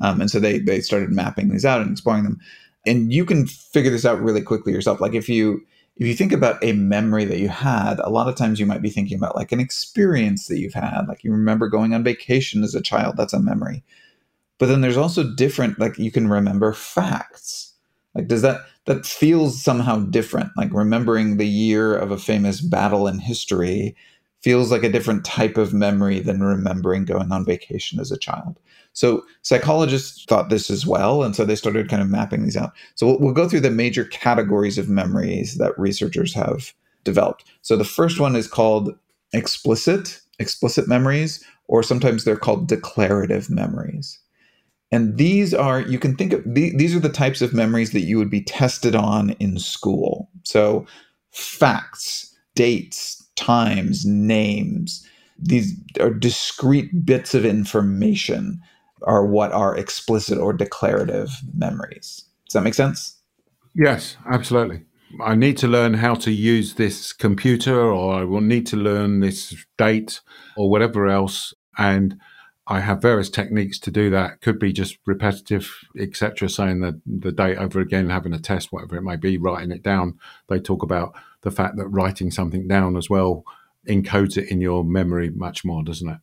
Um, 0.00 0.22
and 0.22 0.30
so 0.30 0.40
they 0.40 0.58
they 0.58 0.80
started 0.80 1.10
mapping 1.10 1.50
these 1.50 1.66
out 1.66 1.82
and 1.82 1.90
exploring 1.90 2.24
them. 2.24 2.38
And 2.86 3.12
you 3.12 3.26
can 3.26 3.46
figure 3.46 3.90
this 3.90 4.06
out 4.06 4.22
really 4.22 4.40
quickly 4.40 4.72
yourself. 4.72 5.02
Like 5.02 5.12
if 5.12 5.28
you 5.28 5.60
if 5.98 6.06
you 6.06 6.14
think 6.14 6.32
about 6.32 6.62
a 6.62 6.72
memory 6.72 7.24
that 7.24 7.40
you 7.40 7.48
had, 7.48 7.98
a 7.98 8.08
lot 8.08 8.28
of 8.28 8.36
times 8.36 8.60
you 8.60 8.66
might 8.66 8.82
be 8.82 8.90
thinking 8.90 9.18
about 9.18 9.34
like 9.34 9.50
an 9.50 9.58
experience 9.58 10.46
that 10.46 10.60
you've 10.60 10.74
had. 10.74 11.06
Like 11.08 11.24
you 11.24 11.32
remember 11.32 11.68
going 11.68 11.92
on 11.92 12.04
vacation 12.04 12.62
as 12.62 12.74
a 12.74 12.80
child, 12.80 13.16
that's 13.16 13.32
a 13.32 13.40
memory. 13.40 13.82
But 14.58 14.66
then 14.66 14.80
there's 14.80 14.96
also 14.96 15.34
different, 15.34 15.80
like 15.80 15.98
you 15.98 16.12
can 16.12 16.28
remember 16.28 16.72
facts. 16.72 17.74
Like, 18.14 18.28
does 18.28 18.42
that, 18.42 18.60
that 18.86 19.06
feels 19.06 19.60
somehow 19.60 19.98
different? 20.04 20.50
Like 20.56 20.72
remembering 20.72 21.36
the 21.36 21.46
year 21.46 21.96
of 21.96 22.12
a 22.12 22.18
famous 22.18 22.60
battle 22.60 23.08
in 23.08 23.18
history 23.18 23.96
feels 24.42 24.70
like 24.70 24.84
a 24.84 24.92
different 24.92 25.24
type 25.24 25.56
of 25.56 25.74
memory 25.74 26.20
than 26.20 26.42
remembering 26.42 27.04
going 27.04 27.32
on 27.32 27.44
vacation 27.44 27.98
as 27.98 28.12
a 28.12 28.18
child. 28.18 28.58
So 28.92 29.24
psychologists 29.42 30.24
thought 30.24 30.48
this 30.48 30.70
as 30.70 30.86
well, 30.86 31.22
and 31.22 31.34
so 31.34 31.44
they 31.44 31.56
started 31.56 31.88
kind 31.88 32.02
of 32.02 32.08
mapping 32.08 32.42
these 32.42 32.56
out. 32.56 32.72
So 32.94 33.06
we'll, 33.06 33.18
we'll 33.20 33.34
go 33.34 33.48
through 33.48 33.60
the 33.60 33.70
major 33.70 34.04
categories 34.04 34.78
of 34.78 34.88
memories 34.88 35.56
that 35.58 35.78
researchers 35.78 36.34
have 36.34 36.72
developed. 37.04 37.44
So 37.62 37.76
the 37.76 37.84
first 37.84 38.20
one 38.20 38.36
is 38.36 38.48
called 38.48 38.96
explicit, 39.32 40.20
explicit 40.38 40.88
memories, 40.88 41.44
or 41.66 41.82
sometimes 41.82 42.24
they're 42.24 42.36
called 42.36 42.68
declarative 42.68 43.50
memories. 43.50 44.18
And 44.90 45.18
these 45.18 45.52
are, 45.52 45.82
you 45.82 45.98
can 45.98 46.16
think 46.16 46.32
of, 46.32 46.42
these 46.46 46.96
are 46.96 47.00
the 47.00 47.10
types 47.10 47.42
of 47.42 47.52
memories 47.52 47.90
that 47.92 48.00
you 48.00 48.16
would 48.16 48.30
be 48.30 48.42
tested 48.42 48.94
on 48.94 49.30
in 49.32 49.58
school. 49.58 50.30
So 50.44 50.86
facts, 51.30 52.34
dates, 52.54 53.22
times, 53.38 54.04
names, 54.04 55.06
these 55.38 55.74
are 56.00 56.10
discrete 56.10 57.06
bits 57.06 57.34
of 57.34 57.44
information 57.44 58.60
are 59.06 59.24
what 59.24 59.52
are 59.52 59.76
explicit 59.76 60.38
or 60.38 60.52
declarative 60.52 61.30
memories. 61.54 62.24
Does 62.46 62.54
that 62.54 62.62
make 62.62 62.74
sense? 62.74 63.16
Yes, 63.74 64.16
absolutely. 64.28 64.82
I 65.24 65.36
need 65.36 65.56
to 65.58 65.68
learn 65.68 65.94
how 65.94 66.14
to 66.16 66.32
use 66.32 66.74
this 66.74 67.12
computer, 67.12 67.80
or 67.80 68.14
I 68.14 68.24
will 68.24 68.40
need 68.40 68.66
to 68.68 68.76
learn 68.76 69.20
this 69.20 69.54
date, 69.76 70.20
or 70.56 70.68
whatever 70.68 71.06
else. 71.06 71.54
And 71.78 72.18
I 72.70 72.80
have 72.80 73.00
various 73.00 73.30
techniques 73.30 73.78
to 73.80 73.90
do 73.90 74.10
that. 74.10 74.42
Could 74.42 74.58
be 74.58 74.72
just 74.72 74.98
repetitive, 75.06 75.74
etc. 75.98 76.48
Saying 76.48 76.80
the 76.80 77.00
the 77.06 77.32
date 77.32 77.56
over 77.56 77.80
again, 77.80 78.10
having 78.10 78.34
a 78.34 78.38
test, 78.38 78.72
whatever 78.72 78.96
it 78.96 79.02
may 79.02 79.16
be, 79.16 79.38
writing 79.38 79.70
it 79.70 79.82
down. 79.82 80.18
They 80.48 80.60
talk 80.60 80.82
about 80.82 81.14
the 81.42 81.50
fact 81.50 81.76
that 81.76 81.88
writing 81.88 82.30
something 82.30 82.68
down 82.68 82.96
as 82.96 83.08
well 83.08 83.44
encodes 83.88 84.36
it 84.36 84.50
in 84.50 84.60
your 84.60 84.84
memory 84.84 85.30
much 85.30 85.64
more, 85.64 85.82
doesn't 85.82 86.08
it? 86.08 86.18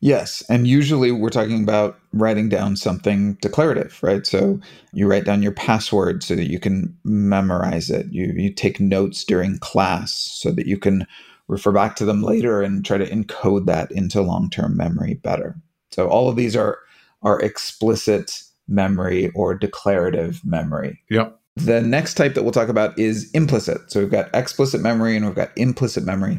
Yes. 0.00 0.44
And 0.48 0.68
usually 0.68 1.10
we're 1.10 1.30
talking 1.30 1.62
about 1.62 1.98
writing 2.12 2.48
down 2.48 2.76
something 2.76 3.34
declarative, 3.40 3.98
right? 4.00 4.24
So 4.24 4.60
you 4.92 5.08
write 5.08 5.24
down 5.24 5.42
your 5.42 5.52
password 5.52 6.22
so 6.22 6.36
that 6.36 6.50
you 6.50 6.60
can 6.60 6.96
memorize 7.02 7.90
it. 7.90 8.06
You, 8.12 8.32
you 8.36 8.52
take 8.52 8.78
notes 8.78 9.24
during 9.24 9.58
class 9.58 10.14
so 10.14 10.52
that 10.52 10.66
you 10.66 10.78
can 10.78 11.04
refer 11.48 11.72
back 11.72 11.96
to 11.96 12.04
them 12.04 12.22
later 12.22 12.62
and 12.62 12.84
try 12.84 12.98
to 12.98 13.10
encode 13.10 13.66
that 13.66 13.90
into 13.90 14.22
long 14.22 14.50
term 14.50 14.76
memory 14.76 15.14
better. 15.14 15.56
So 15.98 16.06
all 16.08 16.28
of 16.28 16.36
these 16.36 16.54
are, 16.54 16.78
are 17.22 17.40
explicit 17.40 18.44
memory 18.68 19.32
or 19.34 19.52
declarative 19.52 20.40
memory. 20.44 21.02
Yep. 21.10 21.36
The 21.56 21.80
next 21.80 22.14
type 22.14 22.34
that 22.34 22.44
we'll 22.44 22.52
talk 22.52 22.68
about 22.68 22.96
is 22.96 23.28
implicit. 23.32 23.90
So 23.90 23.98
we've 23.98 24.08
got 24.08 24.32
explicit 24.32 24.80
memory 24.80 25.16
and 25.16 25.26
we've 25.26 25.34
got 25.34 25.50
implicit 25.56 26.04
memory. 26.04 26.38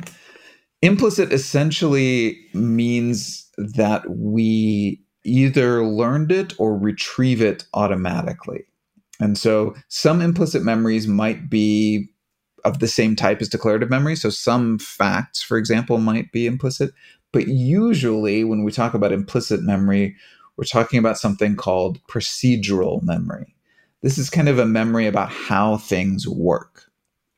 Implicit 0.81 1.33
essentially 1.33 2.39
means 2.53 3.49
that 3.57 4.09
we 4.09 5.03
either 5.25 5.83
learned 5.83 6.31
it 6.31 6.53
or 6.57 6.77
retrieve 6.77 7.41
it 7.41 7.65
automatically. 7.73 8.63
And 9.19 9.37
so 9.37 9.75
some 9.89 10.21
implicit 10.21 10.63
memories 10.63 11.05
might 11.05 11.49
be 11.49 12.07
of 12.63 12.79
the 12.79 12.87
same 12.87 13.13
type 13.13 13.41
as 13.41 13.49
declarative 13.49 13.89
memory. 13.89 14.15
So 14.15 14.29
some 14.29 14.79
facts, 14.79 15.41
for 15.41 15.57
example, 15.57 15.97
might 15.97 16.31
be 16.31 16.45
implicit. 16.45 16.91
But 17.31 17.48
usually 17.48 18.43
when 18.43 18.63
we 18.63 18.71
talk 18.71 18.93
about 18.93 19.12
implicit 19.12 19.62
memory, 19.62 20.15
we're 20.57 20.63
talking 20.65 21.00
about 21.00 21.17
something 21.17 21.55
called 21.55 22.00
procedural 22.07 23.01
memory. 23.03 23.55
This 24.01 24.17
is 24.17 24.29
kind 24.29 24.50
of 24.50 24.59
a 24.59 24.65
memory 24.65 25.07
about 25.07 25.29
how 25.29 25.77
things 25.77 26.27
work. 26.27 26.86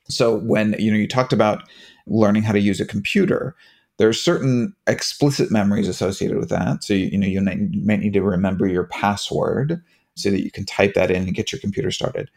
So 0.08 0.38
when 0.38 0.76
you 0.80 0.92
know 0.92 0.98
you 0.98 1.08
talked 1.08 1.34
about 1.34 1.64
learning 2.08 2.44
how 2.44 2.54
to 2.54 2.60
use 2.60 2.80
a 2.80 2.86
computer, 2.86 3.56
there 3.98 4.08
are 4.08 4.14
certain 4.14 4.74
explicit 4.88 5.52
memories 5.52 5.88
associated 5.88 6.38
with 6.38 6.50
that. 6.50 6.84
So 6.84 6.94
you, 6.94 7.08
you 7.08 7.18
know 7.18 7.28
you 7.28 7.42
might 7.42 8.00
need 8.00 8.14
to 8.14 8.22
remember 8.22 8.68
your 8.68 8.86
password 8.86 9.82
so 10.16 10.30
that 10.30 10.44
you 10.44 10.52
can 10.52 10.66
type 10.66 10.94
that 10.96 11.12
in 11.12 11.24
and 11.24 11.34
get 11.34 11.52
your 11.52 11.62
computer 11.62 11.92
started. 11.92 12.30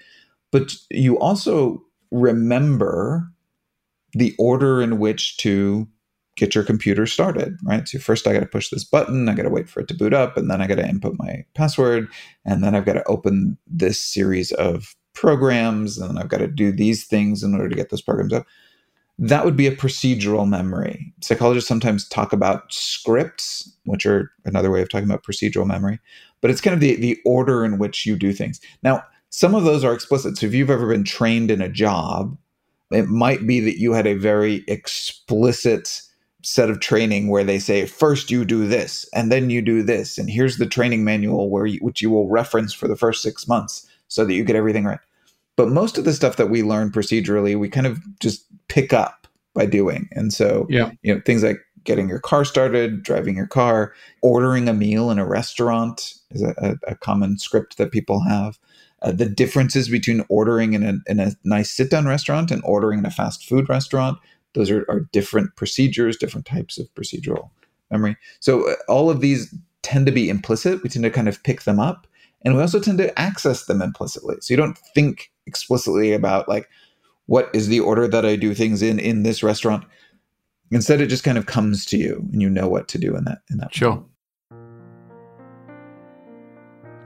But 0.53 0.75
you 0.91 1.19
also 1.19 1.83
remember 2.11 3.29
the 4.13 4.35
order 4.39 4.81
in 4.81 4.99
which 4.99 5.37
to 5.39 5.89
get 6.37 6.55
your 6.55 6.65
computer 6.65 7.07
started, 7.07 7.57
right? 7.65 7.87
So 7.87 7.99
first 7.99 8.27
I 8.27 8.33
got 8.33 8.41
to 8.41 8.47
push 8.47 8.69
this 8.69 8.85
button, 8.85 9.29
I 9.29 9.35
got 9.35 9.45
to 9.45 9.51
wait 9.51 9.69
for 9.69 9.81
it 9.81 9.89
to 9.89 9.95
boot 9.95 10.13
up, 10.13 10.37
and 10.37 10.51
then 10.51 10.61
I 10.61 10.67
got 10.67 10.77
to 10.77 10.89
input 10.89 11.15
my 11.19 11.45
password, 11.55 12.09
and 12.45 12.63
then 12.63 12.75
I've 12.75 12.85
got 12.85 12.95
to 12.95 13.07
open 13.07 13.57
this 13.67 14.01
series 14.01 14.53
of 14.53 14.95
programs, 15.13 15.99
and 15.99 16.11
then 16.11 16.19
I've 16.19 16.29
got 16.29 16.39
to 16.39 16.49
do 16.49 16.73
these 16.73 17.07
things 17.07 17.43
in 17.43 17.55
order 17.55 17.69
to 17.69 17.77
get 17.77 17.91
those 17.91 18.03
programs 18.03 18.33
up. 18.33 18.47
That 19.17 19.45
would 19.45 19.57
be 19.57 19.69
a 19.69 19.77
procedural 19.77 20.49
memory. 20.49 21.15
Psychologists 21.21 21.69
sometimes 21.69 22.09
talk 22.09 22.33
about 22.33 22.73
scripts, 22.73 23.73
which 23.85 24.05
are 24.07 24.33
another 24.45 24.73
way 24.73 24.83
of 24.83 24.89
talking 24.89 25.09
about 25.09 25.23
procedural 25.23 25.67
memory, 25.67 26.01
but 26.41 26.51
it's 26.51 26.61
kind 26.61 26.75
of 26.75 26.81
the, 26.81 26.97
the 26.97 27.17
order 27.25 27.65
in 27.65 27.79
which 27.79 28.05
you 28.07 28.17
do 28.17 28.33
things. 28.33 28.61
Now, 28.83 29.05
some 29.31 29.55
of 29.55 29.65
those 29.65 29.85
are 29.85 29.93
explicit. 29.93 30.37
So 30.37 30.47
if 30.47 30.55
you've 30.55 30.71
ever 30.71 30.89
been 30.89 31.05
trained 31.05 31.51
in 31.51 31.63
a 31.63 31.69
job, 31.69 32.37
it 32.91 33.07
might 33.07 33.47
be 33.47 33.61
that 33.61 33.79
you 33.79 33.93
had 33.93 34.07
a 34.07 34.15
very 34.15 34.65
explicit 34.69 36.03
set 36.45 36.71
of 36.71 36.81
training 36.81 37.29
where 37.29 37.45
they 37.45 37.59
say 37.59 37.87
first 37.87 38.31
you 38.31 38.45
do 38.45 38.67
this 38.67 39.09
and 39.15 39.33
then 39.33 39.51
you 39.51 39.63
do 39.63 39.83
this 39.83 40.19
and 40.19 40.29
here's 40.29 40.59
the 40.59 40.67
training 40.67 41.05
manual 41.05 41.51
where 41.51 41.67
you, 41.67 41.79
which 41.81 42.03
you 42.03 42.11
will 42.11 42.29
reference 42.29 42.73
for 42.73 42.87
the 42.87 42.97
first 42.97 43.23
6 43.23 43.49
months 43.49 43.87
so 44.09 44.25
that 44.25 44.35
you 44.35 44.45
get 44.45 44.57
everything 44.57 44.85
right. 44.85 45.01
But 45.57 45.69
most 45.69 45.99
of 45.99 46.05
the 46.05 46.13
stuff 46.13 46.37
that 46.37 46.51
we 46.51 46.63
learn 46.63 46.91
procedurally, 46.91 47.59
we 47.59 47.69
kind 47.69 47.87
of 47.87 48.01
just 48.21 48.45
pick 48.69 48.93
up 48.93 49.27
by 49.55 49.67
doing. 49.67 50.09
And 50.13 50.33
so, 50.33 50.67
yeah. 50.69 50.91
you 51.03 51.15
know, 51.15 51.21
things 51.25 51.43
like 51.43 51.61
getting 51.85 52.09
your 52.09 52.19
car 52.19 52.45
started, 52.45 53.03
driving 53.03 53.37
your 53.37 53.47
car, 53.47 53.95
ordering 54.23 54.69
a 54.69 54.75
meal 54.75 55.11
in 55.11 55.19
a 55.19 55.27
restaurant 55.27 56.15
is 56.31 56.43
a, 56.43 56.77
a, 56.87 56.97
common 56.97 57.39
script 57.39 57.77
that 57.77 57.93
people 57.93 58.25
have. 58.25 58.59
Uh, 59.03 59.13
the 59.13 59.29
differences 59.29 59.89
between 59.89 60.25
ordering 60.29 60.73
in 60.73 60.83
a, 60.83 60.95
in 61.07 61.21
a 61.21 61.33
nice 61.45 61.71
sit 61.71 61.91
down 61.91 62.07
restaurant 62.07 62.51
and 62.51 62.63
ordering 62.65 63.01
in 63.01 63.07
a 63.07 63.11
fast 63.11 63.47
food 63.47 63.69
restaurant 63.69 64.19
those 64.55 64.71
are, 64.71 64.85
are 64.89 65.01
different 65.13 65.55
procedures, 65.57 66.17
different 66.17 66.47
types 66.47 66.79
of 66.79 66.93
procedural 66.95 67.51
memory. 67.91 68.17
So 68.41 68.71
uh, 68.71 68.75
all 68.89 69.11
of 69.11 69.21
these 69.21 69.55
tend 69.83 70.07
to 70.07 70.13
be 70.13 70.29
implicit. 70.29 70.83
We 70.83 70.89
tend 70.89 71.05
to 71.05 71.11
kind 71.11 71.29
of 71.29 71.43
pick 71.43 71.63
them 71.63 71.79
up. 71.79 72.07
And 72.45 72.55
we 72.55 72.61
also 72.61 72.81
tend 72.81 72.99
to 72.99 73.19
access 73.19 73.67
them 73.67 73.81
implicitly. 73.81 74.37
So 74.41 74.53
you 74.53 74.57
don't 74.57 74.79
think 74.95 75.31
explicitly 75.47 76.13
about 76.13 76.49
like, 76.49 76.69
what 77.27 77.49
is 77.55 77.69
the 77.69 77.81
order 77.81 78.07
that 78.09 78.27
I 78.27 78.37
do 78.37 78.55
things 78.55 78.83
in 78.83 78.99
in 78.99 79.23
this 79.23 79.43
restaurant? 79.43 79.85
Instead, 80.71 81.01
it 81.01 81.07
just 81.07 81.25
kind 81.25 81.39
of 81.39 81.47
comes 81.47 81.87
to 81.87 81.97
you 81.97 82.27
and 82.33 82.43
you 82.43 82.51
know 82.51 82.69
what 82.69 82.89
to 82.89 82.99
do 82.99 83.17
in 83.17 83.25
that 83.25 83.39
in 83.51 83.59
that. 83.59 83.75
Sure. 83.75 84.05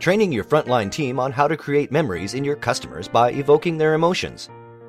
Training 0.01 0.33
your 0.33 0.45
frontline 0.45 0.91
team 0.91 1.19
on 1.19 1.33
how 1.33 1.49
to 1.49 1.57
create 1.57 1.91
memories 1.91 2.35
in 2.35 2.45
your 2.45 2.57
customers 2.57 3.09
by 3.09 3.33
evoking 3.33 3.79
their 3.79 3.95
emotions. 3.95 4.49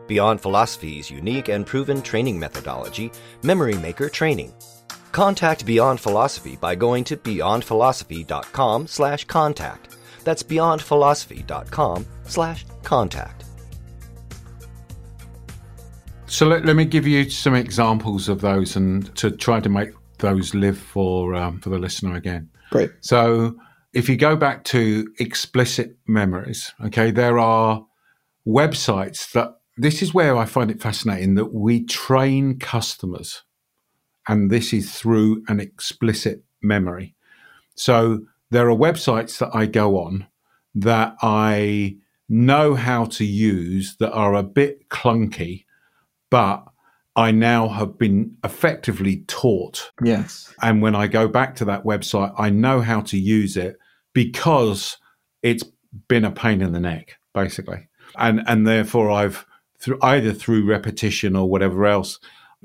Beyond 0.10 0.42
Philosophy's 0.42 1.10
unique 1.10 1.48
and 1.48 1.66
proven 1.66 2.02
training 2.02 2.38
methodology, 2.38 3.14
Memory 3.44 3.76
Maker 3.76 4.10
Training. 4.10 4.52
Contact 5.14 5.66
Beyond 5.66 6.02
Philosophy 6.02 6.58
by 6.58 6.76
going 6.76 7.06
to 7.06 7.16
beyondphilosophy.com 7.16 8.88
slash 8.88 9.24
contact. 9.26 9.96
That's 10.26 10.44
beyondphilosophy.com 10.44 12.06
slash 12.26 12.66
contact. 12.84 13.46
So 16.26 16.48
let, 16.48 16.66
let 16.66 16.76
me 16.76 16.86
give 16.86 17.08
you 17.08 17.30
some 17.30 17.56
examples 17.56 18.30
of 18.30 18.42
those 18.42 18.76
and 18.76 19.16
to 19.16 19.32
try 19.32 19.60
to 19.60 19.70
make 19.70 19.92
those 20.18 20.54
live 20.54 20.78
for 20.78 21.34
um, 21.34 21.60
for 21.60 21.70
the 21.70 21.80
listener 21.80 22.16
again. 22.16 22.50
Great. 22.70 22.92
So 23.00 23.56
if 23.94 24.10
you 24.10 24.18
go 24.18 24.36
back 24.36 24.64
to 24.66 25.08
explicit 25.20 25.98
memories, 26.08 26.74
okay, 26.86 27.12
there 27.12 27.40
are 27.40 27.86
websites 28.46 29.32
that 29.32 29.59
this 29.80 30.02
is 30.02 30.14
where 30.14 30.36
I 30.38 30.46
find 30.46 30.70
it 30.70 30.82
fascinating 30.82 31.36
that 31.36 31.54
we 31.54 31.86
train 31.86 32.60
customers, 32.60 33.44
and 34.28 34.52
this 34.52 34.74
is 34.74 34.92
through 34.92 35.44
an 35.48 35.60
explicit 35.60 36.44
memory. 36.62 37.16
So 37.76 38.20
there 38.52 38.70
are 38.70 38.76
websites 38.76 39.38
that 39.40 39.52
I 39.54 39.66
go 39.66 39.98
on 40.00 40.28
that 40.76 41.16
I 41.22 41.98
know 42.28 42.76
how 42.76 43.06
to 43.06 43.26
use 43.26 43.96
that 44.00 44.12
are 44.12 44.36
a 44.36 44.44
bit 44.44 44.90
clunky, 44.90 45.66
but 46.30 46.64
I 47.16 47.32
now 47.32 47.70
have 47.70 47.98
been 47.98 48.36
effectively 48.44 49.24
taught. 49.28 49.92
Yes. 50.04 50.54
And 50.62 50.82
when 50.82 50.96
I 50.96 51.08
go 51.08 51.28
back 51.28 51.56
to 51.56 51.66
that 51.66 51.84
website, 51.84 52.34
I 52.38 52.50
know 52.50 52.82
how 52.82 53.02
to 53.02 53.18
use 53.18 53.58
it 53.58 53.78
because 54.14 54.98
it's 55.42 55.64
been 56.08 56.26
a 56.26 56.32
pain 56.32 56.62
in 56.62 56.74
the 56.74 56.80
neck, 56.80 57.18
basically. 57.34 57.88
And 58.18 58.42
and 58.48 58.68
therefore 58.68 59.12
I've 59.12 59.46
through 59.80 60.00
either 60.02 60.34
through 60.34 60.66
repetition 60.66 61.36
or 61.36 61.50
whatever 61.50 61.86
else, 61.86 62.20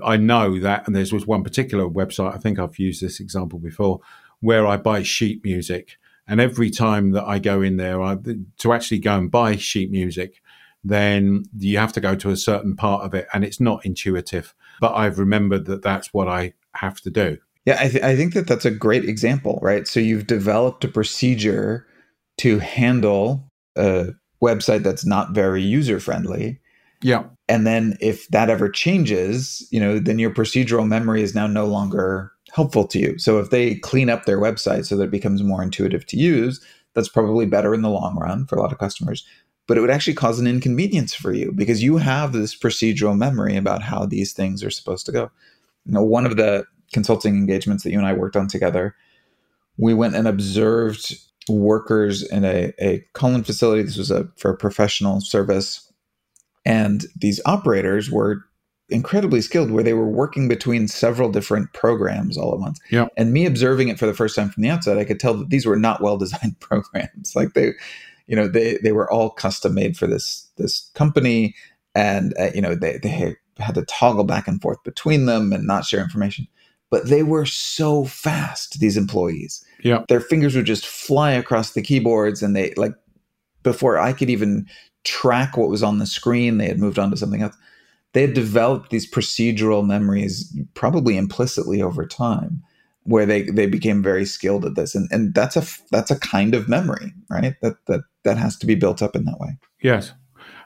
I 0.04 0.16
know 0.16 0.58
that, 0.60 0.86
and 0.86 0.94
there's 0.94 1.12
was 1.12 1.26
one 1.26 1.44
particular 1.44 1.88
website, 1.88 2.34
I 2.34 2.38
think 2.38 2.58
I've 2.58 2.78
used 2.78 3.00
this 3.00 3.20
example 3.20 3.58
before, 3.58 4.00
where 4.40 4.66
I 4.66 4.76
buy 4.76 5.02
sheet 5.02 5.44
music. 5.44 5.96
And 6.26 6.40
every 6.40 6.70
time 6.70 7.12
that 7.12 7.24
I 7.24 7.38
go 7.38 7.62
in 7.62 7.76
there, 7.76 8.02
I, 8.02 8.16
to 8.58 8.72
actually 8.72 8.98
go 8.98 9.16
and 9.16 9.30
buy 9.30 9.56
sheet 9.56 9.90
music, 9.90 10.40
then 10.82 11.44
you 11.56 11.78
have 11.78 11.92
to 11.92 12.00
go 12.00 12.14
to 12.16 12.30
a 12.30 12.36
certain 12.36 12.76
part 12.76 13.04
of 13.04 13.14
it, 13.14 13.28
and 13.32 13.44
it's 13.44 13.60
not 13.60 13.86
intuitive. 13.86 14.54
But 14.80 14.94
I've 14.94 15.18
remembered 15.18 15.66
that 15.66 15.82
that's 15.82 16.12
what 16.12 16.28
I 16.28 16.54
have 16.72 17.00
to 17.02 17.10
do. 17.10 17.38
Yeah, 17.64 17.78
I, 17.80 17.88
th- 17.88 18.04
I 18.04 18.16
think 18.16 18.34
that 18.34 18.46
that's 18.46 18.66
a 18.66 18.70
great 18.70 19.04
example, 19.04 19.58
right? 19.62 19.86
So 19.86 20.00
you've 20.00 20.26
developed 20.26 20.84
a 20.84 20.88
procedure 20.88 21.86
to 22.38 22.58
handle 22.58 23.50
a 23.76 24.08
website 24.42 24.82
that's 24.82 25.06
not 25.06 25.30
very 25.30 25.62
user 25.62 26.00
friendly 26.00 26.60
yeah. 27.04 27.24
And 27.50 27.66
then 27.66 27.98
if 28.00 28.26
that 28.28 28.48
ever 28.48 28.70
changes, 28.70 29.68
you 29.70 29.78
know, 29.78 29.98
then 29.98 30.18
your 30.18 30.30
procedural 30.30 30.88
memory 30.88 31.22
is 31.22 31.34
now 31.34 31.46
no 31.46 31.66
longer 31.66 32.32
helpful 32.50 32.86
to 32.88 32.98
you. 32.98 33.18
So 33.18 33.38
if 33.38 33.50
they 33.50 33.74
clean 33.74 34.08
up 34.08 34.24
their 34.24 34.40
website 34.40 34.86
so 34.86 34.96
that 34.96 35.04
it 35.04 35.10
becomes 35.10 35.42
more 35.42 35.62
intuitive 35.62 36.06
to 36.06 36.16
use, 36.16 36.64
that's 36.94 37.10
probably 37.10 37.44
better 37.44 37.74
in 37.74 37.82
the 37.82 37.90
long 37.90 38.16
run 38.16 38.46
for 38.46 38.56
a 38.56 38.62
lot 38.62 38.72
of 38.72 38.78
customers. 38.78 39.26
But 39.66 39.76
it 39.76 39.82
would 39.82 39.90
actually 39.90 40.14
cause 40.14 40.40
an 40.40 40.46
inconvenience 40.46 41.12
for 41.12 41.34
you 41.34 41.52
because 41.52 41.82
you 41.82 41.98
have 41.98 42.32
this 42.32 42.58
procedural 42.58 43.18
memory 43.18 43.54
about 43.54 43.82
how 43.82 44.06
these 44.06 44.32
things 44.32 44.64
are 44.64 44.70
supposed 44.70 45.04
to 45.04 45.12
go. 45.12 45.30
You 45.84 45.92
know, 45.92 46.02
one 46.02 46.24
of 46.24 46.38
the 46.38 46.64
consulting 46.94 47.34
engagements 47.34 47.84
that 47.84 47.90
you 47.90 47.98
and 47.98 48.06
I 48.06 48.14
worked 48.14 48.36
on 48.36 48.48
together, 48.48 48.96
we 49.76 49.92
went 49.92 50.14
and 50.14 50.26
observed 50.26 51.14
workers 51.50 52.22
in 52.22 52.46
a, 52.46 52.72
a 52.80 53.04
Cullen 53.12 53.44
facility. 53.44 53.82
This 53.82 53.98
was 53.98 54.10
a 54.10 54.26
for 54.38 54.52
a 54.52 54.56
professional 54.56 55.20
service 55.20 55.90
and 56.64 57.04
these 57.16 57.40
operators 57.46 58.10
were 58.10 58.44
incredibly 58.88 59.40
skilled 59.40 59.70
where 59.70 59.82
they 59.82 59.94
were 59.94 60.08
working 60.08 60.48
between 60.48 60.88
several 60.88 61.30
different 61.30 61.72
programs 61.72 62.36
all 62.36 62.52
at 62.52 62.60
once. 62.60 62.78
And 63.16 63.32
me 63.32 63.46
observing 63.46 63.88
it 63.88 63.98
for 63.98 64.06
the 64.06 64.14
first 64.14 64.36
time 64.36 64.50
from 64.50 64.62
the 64.62 64.70
outside, 64.70 64.98
I 64.98 65.04
could 65.04 65.20
tell 65.20 65.34
that 65.34 65.50
these 65.50 65.66
were 65.66 65.76
not 65.76 66.02
well 66.02 66.16
designed 66.16 66.56
programs. 66.60 67.34
Like 67.34 67.54
they, 67.54 67.72
you 68.26 68.36
know, 68.36 68.48
they 68.48 68.78
they 68.78 68.92
were 68.92 69.10
all 69.10 69.30
custom 69.30 69.74
made 69.74 69.96
for 69.96 70.06
this 70.06 70.48
this 70.56 70.90
company, 70.94 71.54
and 71.94 72.34
uh, 72.38 72.50
you 72.54 72.60
know 72.60 72.74
they 72.74 72.98
they 72.98 73.36
had 73.58 73.74
to 73.74 73.84
toggle 73.84 74.24
back 74.24 74.48
and 74.48 74.60
forth 74.60 74.82
between 74.84 75.26
them 75.26 75.52
and 75.52 75.66
not 75.66 75.84
share 75.84 76.00
information. 76.02 76.46
But 76.90 77.08
they 77.08 77.22
were 77.22 77.46
so 77.46 78.04
fast. 78.04 78.78
These 78.80 78.96
employees, 78.96 79.64
yeah, 79.82 80.04
their 80.08 80.20
fingers 80.20 80.54
would 80.54 80.66
just 80.66 80.86
fly 80.86 81.32
across 81.32 81.72
the 81.72 81.82
keyboards, 81.82 82.42
and 82.42 82.54
they 82.54 82.72
like 82.76 82.94
before 83.64 83.98
I 83.98 84.12
could 84.12 84.30
even 84.30 84.68
track 85.02 85.56
what 85.56 85.68
was 85.68 85.82
on 85.82 85.98
the 85.98 86.06
screen. 86.06 86.58
They 86.58 86.68
had 86.68 86.78
moved 86.78 86.98
on 86.98 87.10
to 87.10 87.16
something 87.16 87.42
else. 87.42 87.56
They 88.12 88.20
had 88.20 88.34
developed 88.34 88.90
these 88.90 89.10
procedural 89.10 89.84
memories, 89.84 90.56
probably 90.74 91.16
implicitly 91.16 91.82
over 91.82 92.06
time, 92.06 92.62
where 93.02 93.26
they 93.26 93.42
they 93.42 93.66
became 93.66 94.02
very 94.02 94.24
skilled 94.24 94.64
at 94.64 94.76
this. 94.76 94.94
And 94.94 95.08
and 95.10 95.34
that's 95.34 95.56
a 95.56 95.64
that's 95.90 96.12
a 96.12 96.20
kind 96.20 96.54
of 96.54 96.68
memory, 96.68 97.12
right? 97.28 97.56
That 97.60 97.84
that 97.86 98.02
that 98.22 98.38
has 98.38 98.56
to 98.58 98.66
be 98.66 98.76
built 98.76 99.02
up 99.02 99.16
in 99.16 99.24
that 99.24 99.40
way. 99.40 99.58
Yes. 99.82 100.12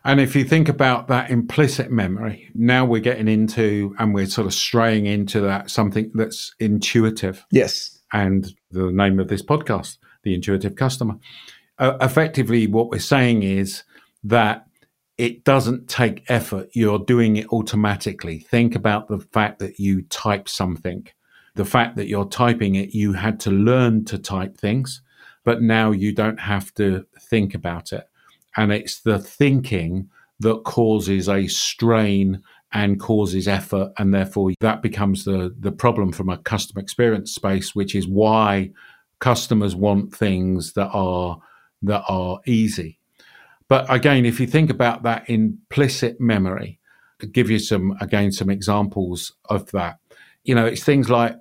And 0.05 0.21
if 0.21 0.37
you 0.37 0.45
think 0.45 0.69
about 0.69 1.09
that 1.09 1.31
implicit 1.31 1.91
memory, 1.91 2.49
now 2.55 2.85
we're 2.85 3.01
getting 3.01 3.29
into 3.29 3.95
and 3.99 4.15
we're 4.15 4.27
sort 4.27 4.47
of 4.47 4.55
straying 4.55 5.07
into 5.07 5.41
that 5.41 5.71
something 5.71 6.11
that's 6.15 6.55
intuitive. 6.61 7.45
Yes. 7.51 7.99
And 8.13 8.55
the 8.71 8.91
name 8.93 9.19
of 9.19 9.29
this 9.29 9.43
podcast, 9.43 9.99
The 10.23 10.35
Intuitive 10.35 10.77
Customer. 10.77 11.17
Uh, 11.79 11.97
effectively, 12.01 12.67
what 12.67 12.91
we're 12.91 12.99
saying 12.99 13.43
is 13.43 13.85
that 14.25 14.67
it 15.17 15.45
doesn't 15.45 15.89
take 15.89 16.25
effort. 16.29 16.69
You're 16.73 16.99
doing 16.99 17.37
it 17.37 17.49
automatically. 17.53 18.41
Think 18.41 18.75
about 18.75 19.09
the 19.09 19.19
fact 19.19 19.59
that 19.59 19.79
you 19.79 20.03
type 20.03 20.49
something, 20.49 21.07
the 21.55 21.65
fact 21.65 21.97
that 21.97 22.09
you're 22.09 22.29
typing 22.29 22.77
it, 22.77 22.95
you 22.95 23.13
had 23.13 23.41
to 23.41 23.51
learn 23.51 24.05
to 24.07 24.19
type 24.19 24.57
things, 24.57 25.03
but 25.45 25.63
now 25.63 25.91
you 25.91 26.13
don't 26.13 26.41
have 26.41 26.73
to 26.75 27.05
think 27.21 27.55
about 27.55 27.93
it. 27.93 28.09
And 28.57 28.73
it's 28.73 29.01
the 29.01 29.19
thinking 29.19 30.09
that 30.41 30.65
causes 30.65 31.29
a 31.29 31.49
strain 31.49 32.43
and 32.73 33.01
causes 33.01 33.49
effort. 33.49 33.93
And 33.99 34.15
therefore, 34.15 34.53
that 34.61 34.83
becomes 34.83 35.25
the, 35.25 35.55
the 35.59 35.73
problem 35.73 36.13
from 36.13 36.29
a 36.29 36.39
customer 36.39 36.81
experience 36.81 37.35
space, 37.35 37.75
which 37.75 37.95
is 37.95 38.07
why 38.07 38.71
customers 39.21 39.75
want 39.75 40.15
things 40.15 40.75
that 40.75 40.91
are 40.93 41.41
that 41.83 42.03
are 42.09 42.41
easy 42.47 42.99
but 43.69 43.93
again, 43.93 44.25
if 44.25 44.41
you 44.41 44.47
think 44.47 44.71
about 44.71 45.03
that 45.03 45.29
implicit 45.29 46.21
memory, 46.21 46.81
I'll 47.23 47.29
give 47.29 47.51
you 47.51 47.59
some, 47.59 47.97
again, 48.01 48.33
some 48.33 48.51
examples 48.51 49.35
of 49.45 49.71
that. 49.73 49.99
You 50.43 50.55
know, 50.55 50.65
it's 50.65 50.83
things 50.83 51.11
like 51.11 51.37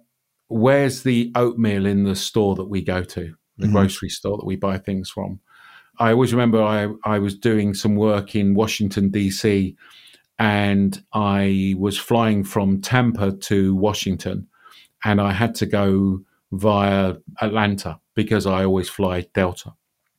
where's 0.49 1.03
the 1.03 1.31
oatmeal 1.35 1.85
in 1.85 2.03
the 2.03 2.15
store 2.15 2.55
that 2.55 2.65
we 2.65 2.83
go 2.83 3.03
to, 3.03 3.35
the 3.57 3.65
mm-hmm. 3.65 3.73
grocery 3.73 4.09
store 4.09 4.37
that 4.37 4.45
we 4.45 4.57
buy 4.57 4.77
things 4.77 5.09
from? 5.09 5.39
I 5.99 6.11
always 6.11 6.33
remember 6.33 6.61
I, 6.61 6.89
I 7.05 7.19
was 7.19 7.37
doing 7.37 7.73
some 7.73 7.95
work 7.95 8.35
in 8.35 8.53
Washington, 8.53 9.09
D.C., 9.09 9.75
and 10.39 11.01
I 11.13 11.73
was 11.79 11.97
flying 11.97 12.43
from 12.43 12.81
Tampa 12.81 13.31
to 13.31 13.73
Washington, 13.73 14.47
and 15.03 15.19
I 15.19 15.31
had 15.31 15.55
to 15.55 15.65
go 15.65 16.19
via 16.51 17.15
Atlanta 17.41 17.99
because 18.13 18.45
I 18.45 18.63
always 18.63 18.89
fly 18.89 19.25
Delta 19.33 19.73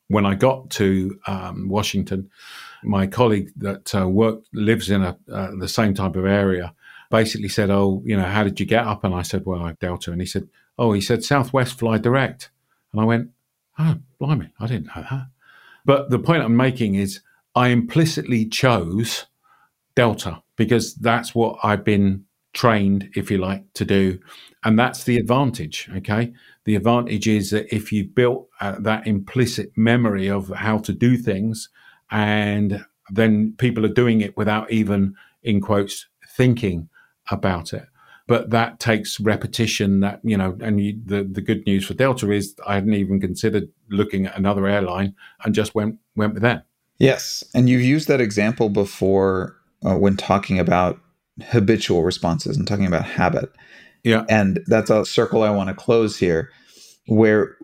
when 0.09 0.25
I 0.25 0.35
got 0.35 0.69
to 0.71 1.17
um, 1.27 1.69
Washington, 1.69 2.29
my 2.83 3.07
colleague 3.07 3.51
that 3.57 3.95
uh, 3.95 4.07
worked 4.07 4.47
lives 4.53 4.89
in 4.89 5.03
a, 5.03 5.17
uh, 5.31 5.51
the 5.57 5.67
same 5.67 5.93
type 5.93 6.15
of 6.15 6.25
area 6.25 6.73
basically 7.09 7.49
said, 7.49 7.69
"Oh, 7.69 8.01
you 8.05 8.17
know, 8.17 8.25
how 8.25 8.43
did 8.43 8.59
you 8.59 8.65
get 8.65 8.85
up?" 8.85 9.03
And 9.03 9.15
I 9.15 9.21
said, 9.21 9.45
"Well, 9.45 9.63
I 9.63 9.73
Delta." 9.73 10.11
And 10.11 10.21
he 10.21 10.27
said, 10.27 10.49
"Oh, 10.77 10.93
he 10.93 11.01
said 11.01 11.23
Southwest 11.23 11.79
fly 11.79 11.97
direct." 11.97 12.49
And 12.91 13.01
I 13.01 13.05
went, 13.05 13.29
"Oh, 13.77 13.95
blimey, 14.19 14.51
I 14.59 14.67
didn't 14.67 14.87
know 14.87 15.05
that." 15.09 15.27
But 15.85 16.09
the 16.09 16.19
point 16.19 16.43
I'm 16.43 16.57
making 16.57 16.95
is, 16.95 17.21
I 17.55 17.69
implicitly 17.69 18.45
chose 18.45 19.27
Delta 19.95 20.41
because 20.55 20.95
that's 20.95 21.33
what 21.33 21.57
I've 21.63 21.83
been 21.83 22.25
trained, 22.59 23.09
if 23.15 23.31
you 23.31 23.37
like, 23.37 23.63
to 23.73 23.85
do. 23.85 24.19
And 24.65 24.77
that's 24.77 25.05
the 25.05 25.15
advantage. 25.15 25.89
Okay. 25.95 26.33
The 26.65 26.75
advantage 26.75 27.25
is 27.25 27.51
that 27.51 27.73
if 27.73 27.93
you've 27.93 28.13
built 28.13 28.49
uh, 28.59 28.75
that 28.79 29.07
implicit 29.07 29.71
memory 29.77 30.29
of 30.29 30.49
how 30.49 30.79
to 30.79 30.91
do 30.91 31.15
things, 31.15 31.69
and 32.11 32.85
then 33.09 33.53
people 33.57 33.85
are 33.85 33.93
doing 34.03 34.19
it 34.19 34.35
without 34.35 34.69
even, 34.69 35.15
in 35.41 35.61
quotes, 35.61 36.07
thinking 36.35 36.89
about 37.31 37.71
it, 37.71 37.85
but 38.27 38.49
that 38.49 38.81
takes 38.81 39.21
repetition 39.21 40.01
that 40.01 40.19
you 40.23 40.35
know 40.35 40.57
and 40.59 40.81
you, 40.81 40.99
the 41.05 41.23
the 41.23 41.41
good 41.41 41.65
news 41.65 41.85
for 41.85 41.93
delta 41.93 42.31
is 42.31 42.55
i 42.67 42.75
hadn't 42.75 42.93
even 42.93 43.19
considered 43.19 43.67
looking 43.89 44.25
at 44.25 44.37
another 44.37 44.67
airline 44.67 45.13
and 45.43 45.53
just 45.53 45.75
went 45.75 45.97
went 46.15 46.33
with 46.33 46.43
that. 46.43 46.65
yes 46.97 47.43
and 47.53 47.69
you've 47.69 47.81
used 47.81 48.07
that 48.07 48.21
example 48.21 48.69
before 48.69 49.55
uh, 49.85 49.95
when 49.95 50.15
talking 50.15 50.59
about 50.59 50.99
habitual 51.43 52.03
responses 52.03 52.57
and 52.57 52.67
talking 52.67 52.85
about 52.85 53.05
habit 53.05 53.51
yeah 54.03 54.23
and 54.29 54.59
that's 54.67 54.89
a 54.89 55.05
circle 55.05 55.43
i 55.43 55.49
want 55.49 55.69
to 55.69 55.75
close 55.75 56.17
here 56.17 56.49
where 57.07 57.55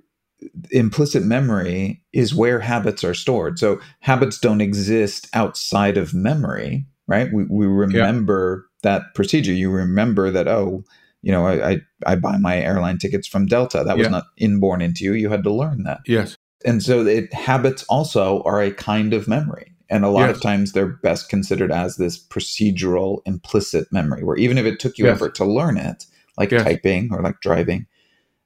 implicit 0.72 1.24
memory 1.24 2.04
is 2.14 2.36
where 2.36 2.60
habits 2.60 3.04
are 3.04 3.14
stored 3.14 3.58
so 3.58 3.80
habits 4.00 4.40
don't 4.40 4.62
exist 4.62 5.28
outside 5.34 5.98
of 5.98 6.14
memory 6.14 6.86
right 7.08 7.32
we, 7.34 7.46
we 7.46 7.66
remember 7.66 8.68
that 8.86 9.14
procedure. 9.14 9.52
You 9.52 9.70
remember 9.70 10.32
that, 10.32 10.48
oh, 10.48 10.86
you 11.22 11.32
know, 11.34 11.46
I, 11.46 11.72
I, 11.72 11.82
I 12.06 12.16
buy 12.16 12.38
my 12.38 12.58
airline 12.58 12.98
tickets 12.98 13.28
from 13.28 13.48
Delta. 13.48 13.84
That 13.84 13.98
was 13.98 14.06
yeah. 14.06 14.12
not 14.12 14.26
inborn 14.38 14.82
into 14.82 15.04
you. 15.04 15.14
You 15.14 15.30
had 15.30 15.44
to 15.44 15.54
learn 15.54 15.84
that. 15.84 16.00
Yes. 16.08 16.38
And 16.64 16.82
so 16.82 17.06
it, 17.06 17.34
habits 17.34 17.84
also 17.90 18.42
are 18.44 18.62
a 18.62 18.72
kind 18.72 19.14
of 19.14 19.28
memory. 19.28 19.75
And 19.90 20.04
a 20.04 20.10
lot 20.10 20.28
yes. 20.28 20.38
of 20.38 20.42
times 20.42 20.72
they're 20.72 20.88
best 20.88 21.30
considered 21.30 21.72
as 21.72 21.98
this 21.98 22.22
procedural 22.22 23.22
implicit 23.26 23.92
memory, 23.92 24.24
where 24.24 24.38
even 24.38 24.58
if 24.58 24.66
it 24.66 24.80
took 24.80 24.98
you 24.98 25.06
yes. 25.06 25.16
effort 25.16 25.36
to 25.36 25.46
learn 25.46 25.78
it, 25.78 26.06
like 26.38 26.52
yes. 26.52 26.64
typing 26.64 27.10
or 27.12 27.22
like 27.22 27.40
driving, 27.42 27.86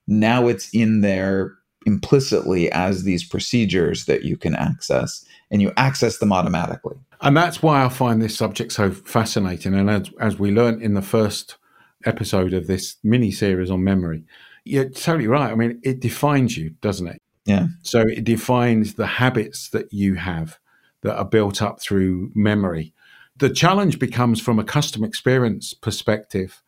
now 0.07 0.47
it's 0.47 0.69
in 0.73 1.01
there 1.01 1.55
implicitly 1.85 2.71
as 2.71 3.03
these 3.03 3.23
procedures 3.23 4.05
that 4.05 4.23
you 4.23 4.35
can 4.35 4.53
access 4.55 5.23
and 5.49 5.61
you 5.61 5.71
access 5.77 6.17
them 6.17 6.33
automatically. 6.33 6.97
And 7.21 7.35
that's 7.35 7.63
why 7.63 7.83
I 7.83 7.89
find 7.89 8.21
this 8.21 8.37
subject 8.37 8.71
so 8.71 8.91
fascinating. 8.91 9.73
And 9.73 9.89
as, 9.89 10.09
as 10.19 10.39
we 10.39 10.51
learned 10.51 10.81
in 10.81 10.93
the 10.93 11.01
first 11.01 11.57
episode 12.05 12.53
of 12.53 12.67
this 12.67 12.97
mini 13.03 13.31
series 13.31 13.71
on 13.71 13.83
memory, 13.83 14.23
you're 14.65 14.89
totally 14.89 15.27
right. 15.27 15.51
I 15.51 15.55
mean, 15.55 15.79
it 15.83 15.99
defines 15.99 16.57
you, 16.57 16.71
doesn't 16.81 17.07
it? 17.07 17.21
Yeah. 17.45 17.67
So 17.81 18.01
it 18.01 18.23
defines 18.23 18.93
the 18.93 19.07
habits 19.07 19.69
that 19.69 19.91
you 19.91 20.15
have 20.15 20.59
that 21.01 21.17
are 21.17 21.25
built 21.25 21.61
up 21.61 21.81
through 21.81 22.31
memory. 22.35 22.93
The 23.37 23.49
challenge 23.49 23.99
becomes 23.99 24.41
from 24.41 24.59
a 24.59 24.63
customer 24.63 25.07
experience 25.07 25.73
perspective 25.73 26.61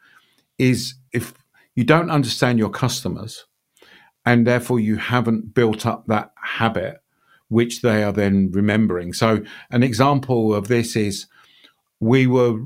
is 0.57 0.95
if 1.11 1.33
you 1.75 1.83
don't 1.83 2.09
understand 2.09 2.59
your 2.59 2.69
customers 2.69 3.45
and 4.25 4.45
therefore 4.45 4.79
you 4.79 4.97
haven't 4.97 5.53
built 5.53 5.85
up 5.85 6.05
that 6.07 6.31
habit 6.41 7.01
which 7.51 7.81
they 7.81 8.01
are 8.01 8.13
then 8.13 8.49
remembering. 8.53 9.11
So, 9.11 9.43
an 9.71 9.83
example 9.83 10.55
of 10.55 10.69
this 10.69 10.95
is 10.95 11.27
we 11.99 12.25
were, 12.25 12.57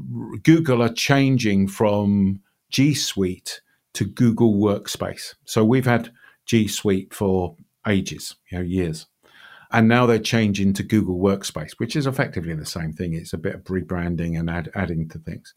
Google 0.43 0.83
are 0.83 0.93
changing 0.93 1.69
from 1.69 2.39
G 2.69 2.93
Suite 2.93 3.61
to 3.93 4.05
Google 4.05 4.53
Workspace. 4.53 5.33
So, 5.43 5.65
we've 5.65 5.87
had 5.87 6.11
G 6.45 6.67
Suite 6.67 7.15
for 7.15 7.55
ages, 7.87 8.35
you 8.51 8.59
know, 8.59 8.63
years. 8.63 9.07
And 9.75 9.89
now 9.89 10.05
they're 10.05 10.19
changing 10.19 10.71
to 10.73 10.83
Google 10.83 11.19
Workspace, 11.19 11.73
which 11.79 11.97
is 11.97 12.07
effectively 12.07 12.53
the 12.53 12.65
same 12.65 12.93
thing. 12.93 13.13
It's 13.13 13.33
a 13.33 13.37
bit 13.37 13.55
of 13.55 13.63
rebranding 13.65 14.39
and 14.39 14.49
add, 14.49 14.71
adding 14.73 15.09
to 15.09 15.19
things. 15.19 15.53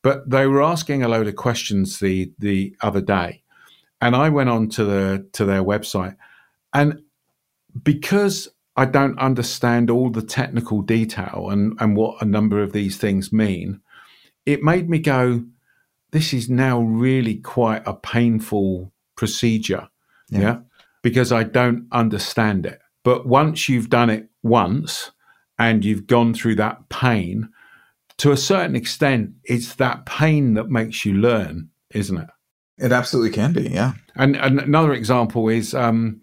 But 0.00 0.30
they 0.30 0.46
were 0.46 0.62
asking 0.62 1.02
a 1.02 1.08
load 1.08 1.28
of 1.28 1.36
questions 1.36 1.98
the 1.98 2.32
the 2.38 2.74
other 2.80 3.02
day, 3.02 3.42
and 4.00 4.16
I 4.16 4.30
went 4.30 4.48
on 4.48 4.68
to 4.70 4.84
the 4.84 5.26
to 5.32 5.44
their 5.44 5.62
website, 5.62 6.16
and 6.72 7.02
because 7.84 8.48
I 8.76 8.86
don't 8.86 9.18
understand 9.18 9.90
all 9.90 10.10
the 10.10 10.22
technical 10.22 10.82
detail 10.82 11.48
and, 11.50 11.76
and 11.78 11.96
what 11.96 12.22
a 12.22 12.24
number 12.24 12.62
of 12.62 12.72
these 12.72 12.96
things 12.96 13.32
mean, 13.32 13.80
it 14.46 14.62
made 14.62 14.88
me 14.88 14.98
go, 14.98 15.44
this 16.10 16.32
is 16.32 16.48
now 16.48 16.80
really 16.80 17.36
quite 17.36 17.82
a 17.86 17.94
painful 17.94 18.92
procedure. 19.14 19.88
Yeah. 20.30 20.40
yeah. 20.40 20.58
Because 21.02 21.32
I 21.32 21.42
don't 21.42 21.86
understand 21.92 22.64
it. 22.64 22.80
But 23.04 23.26
once 23.26 23.68
you've 23.68 23.90
done 23.90 24.10
it 24.10 24.28
once 24.42 25.10
and 25.58 25.84
you've 25.84 26.06
gone 26.06 26.34
through 26.34 26.56
that 26.56 26.88
pain, 26.88 27.48
to 28.18 28.32
a 28.32 28.36
certain 28.36 28.76
extent, 28.76 29.32
it's 29.44 29.74
that 29.76 30.06
pain 30.06 30.54
that 30.54 30.70
makes 30.70 31.04
you 31.04 31.14
learn, 31.14 31.70
isn't 31.90 32.16
it? 32.16 32.28
It 32.78 32.92
absolutely 32.92 33.30
can 33.30 33.52
be, 33.52 33.68
yeah. 33.68 33.92
And, 34.16 34.36
and 34.36 34.60
another 34.60 34.92
example 34.92 35.48
is 35.48 35.74
um, 35.74 36.20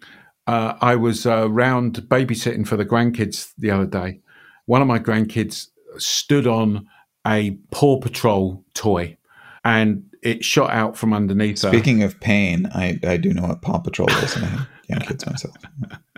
uh, 0.47 0.73
I 0.81 0.95
was 0.95 1.25
uh, 1.25 1.49
round 1.49 1.95
babysitting 2.07 2.67
for 2.67 2.77
the 2.77 2.85
grandkids 2.85 3.51
the 3.57 3.71
other 3.71 3.85
day. 3.85 4.19
One 4.65 4.81
of 4.81 4.87
my 4.87 4.99
grandkids 4.99 5.67
stood 5.97 6.47
on 6.47 6.87
a 7.25 7.51
Paw 7.71 7.99
Patrol 7.99 8.63
toy 8.73 9.17
and 9.63 10.03
it 10.21 10.43
shot 10.43 10.71
out 10.71 10.97
from 10.97 11.13
underneath 11.13 11.59
Speaking 11.59 11.99
her. 11.99 12.07
of 12.07 12.19
pain, 12.19 12.69
I, 12.73 12.99
I 13.03 13.17
do 13.17 13.33
know 13.33 13.43
what 13.43 13.61
Paw 13.61 13.79
Patrol 13.79 14.09
is, 14.09 14.35
I 14.37 14.45
have 14.45 14.67
young 14.87 14.99
kids 15.01 15.25
myself. 15.25 15.55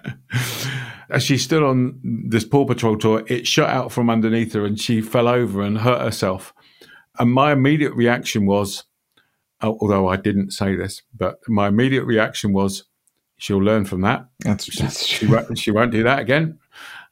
As 1.10 1.24
she 1.24 1.38
stood 1.38 1.62
on 1.62 2.00
this 2.04 2.46
Paw 2.46 2.66
Patrol 2.66 2.98
toy, 2.98 3.24
it 3.28 3.46
shot 3.46 3.70
out 3.70 3.92
from 3.92 4.10
underneath 4.10 4.54
her 4.54 4.66
and 4.66 4.80
she 4.80 5.02
fell 5.02 5.28
over 5.28 5.62
and 5.62 5.80
hurt 5.80 6.02
herself. 6.02 6.54
And 7.20 7.34
my 7.34 7.52
immediate 7.52 7.94
reaction 7.94 8.46
was, 8.46 8.86
although 9.62 10.08
I 10.08 10.16
didn't 10.16 10.52
say 10.52 10.76
this, 10.76 11.02
but 11.14 11.40
my 11.50 11.68
immediate 11.68 12.06
reaction 12.06 12.54
was, 12.54 12.86
she'll 13.38 13.58
learn 13.58 13.84
from 13.84 14.02
that. 14.02 14.28
That's, 14.40 14.74
that's 14.80 15.06
she, 15.06 15.28
won't, 15.28 15.58
she 15.58 15.72
won't 15.72 15.92
do 15.92 16.04
that 16.04 16.20
again. 16.20 16.60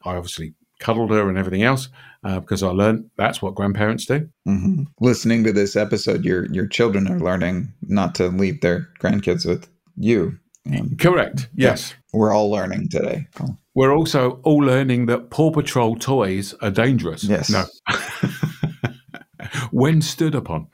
I 0.06 0.16
obviously 0.16 0.54
cuddled 0.80 1.12
her 1.12 1.28
and 1.28 1.38
everything 1.38 1.64
else 1.64 1.90
uh, 2.24 2.40
because 2.40 2.64
I 2.64 2.70
learned 2.70 3.10
that's 3.18 3.42
what 3.42 3.56
grandparents 3.56 4.06
do. 4.06 4.30
Mm-hmm. 4.48 4.84
Listening 5.00 5.44
to 5.44 5.54
this 5.54 5.76
episode, 5.76 6.26
your 6.26 6.46
your 6.52 6.68
children 6.68 7.08
are 7.08 7.20
learning 7.20 7.74
not 7.82 8.16
to 8.16 8.28
leave 8.28 8.62
their 8.62 8.88
grandkids 9.00 9.46
with 9.46 9.70
you. 9.96 10.38
Correct. 11.00 11.50
Yes, 11.56 11.96
we're 12.14 12.34
all 12.34 12.50
learning 12.52 12.90
today. 12.90 13.28
Cool. 13.36 13.58
We're 13.76 13.96
also 13.96 14.40
all 14.44 14.58
learning 14.58 15.06
that 15.08 15.30
Paw 15.30 15.52
Patrol 15.52 15.96
toys 15.96 16.54
are 16.62 16.72
dangerous. 16.72 17.24
Yes. 17.24 17.50
No. 17.50 17.66
when 19.72 20.02
stood 20.02 20.36
upon. 20.36 20.68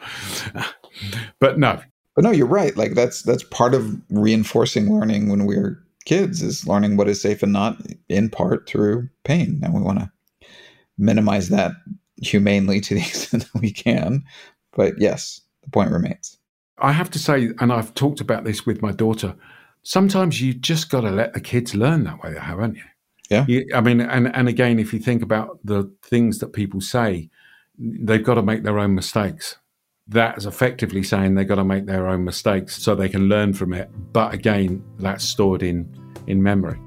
But 1.40 1.60
no, 1.60 1.82
but 2.16 2.24
no, 2.24 2.32
you're 2.32 2.48
right. 2.48 2.76
Like 2.76 2.94
that's 2.94 3.22
that's 3.22 3.44
part 3.44 3.74
of 3.74 4.02
reinforcing 4.10 4.94
learning 4.94 5.30
when 5.30 5.46
we're 5.46 5.82
kids 6.06 6.42
is 6.42 6.68
learning 6.68 6.98
what 6.98 7.10
is 7.10 7.22
safe 7.22 7.44
and 7.44 7.52
not 7.52 7.78
in 8.10 8.30
part 8.30 8.70
through 8.70 9.10
pain. 9.24 9.60
And 9.64 9.74
we 9.74 9.82
want 9.82 10.00
to 10.00 10.12
minimize 10.98 11.50
that 11.50 11.72
humanely 12.22 12.80
to 12.82 12.94
the 12.96 13.02
extent 13.08 13.50
that 13.52 13.62
we 13.62 13.72
can. 13.72 14.24
But 14.74 14.94
yes, 14.98 15.42
the 15.64 15.70
point 15.72 15.92
remains. 15.92 16.38
I 16.78 16.92
have 16.92 17.10
to 17.12 17.20
say, 17.20 17.52
and 17.60 17.72
I've 17.72 17.94
talked 17.94 18.22
about 18.22 18.44
this 18.44 18.66
with 18.66 18.82
my 18.82 18.92
daughter, 18.92 19.36
sometimes 19.86 20.42
you 20.42 20.54
just 20.54 20.90
got 20.90 21.02
to 21.02 21.12
let 21.12 21.34
the 21.34 21.40
kids 21.40 21.74
learn 21.74 22.04
that 22.04 22.22
way, 22.22 22.36
haven't 22.38 22.76
you? 22.76 22.84
Yeah. 23.30 23.46
You, 23.48 23.66
I 23.74 23.82
mean, 23.82 24.02
and, 24.02 24.36
and 24.36 24.50
again, 24.50 24.80
if 24.80 24.94
you 24.94 25.00
think 25.00 25.24
about 25.24 25.60
the 25.64 25.92
things 26.04 26.40
that 26.40 26.54
people 26.54 26.82
say, 26.82 27.30
they've 27.78 28.24
got 28.24 28.36
to 28.36 28.42
make 28.42 28.64
their 28.64 28.78
own 28.78 28.94
mistakes 28.94 29.58
that's 30.08 30.46
effectively 30.46 31.04
saying 31.04 31.36
they've 31.36 31.48
got 31.48 31.56
to 31.56 31.64
make 31.64 31.86
their 31.86 32.08
own 32.08 32.24
mistakes 32.24 32.82
so 32.82 32.96
they 32.96 33.10
can 33.10 33.28
learn 33.28 33.54
from 33.54 33.74
it. 33.74 33.90
But 34.14 34.34
again, 34.34 34.84
that's 35.00 35.24
stored 35.24 35.64
in, 35.64 35.90
in 36.28 36.44
memory. 36.44 36.80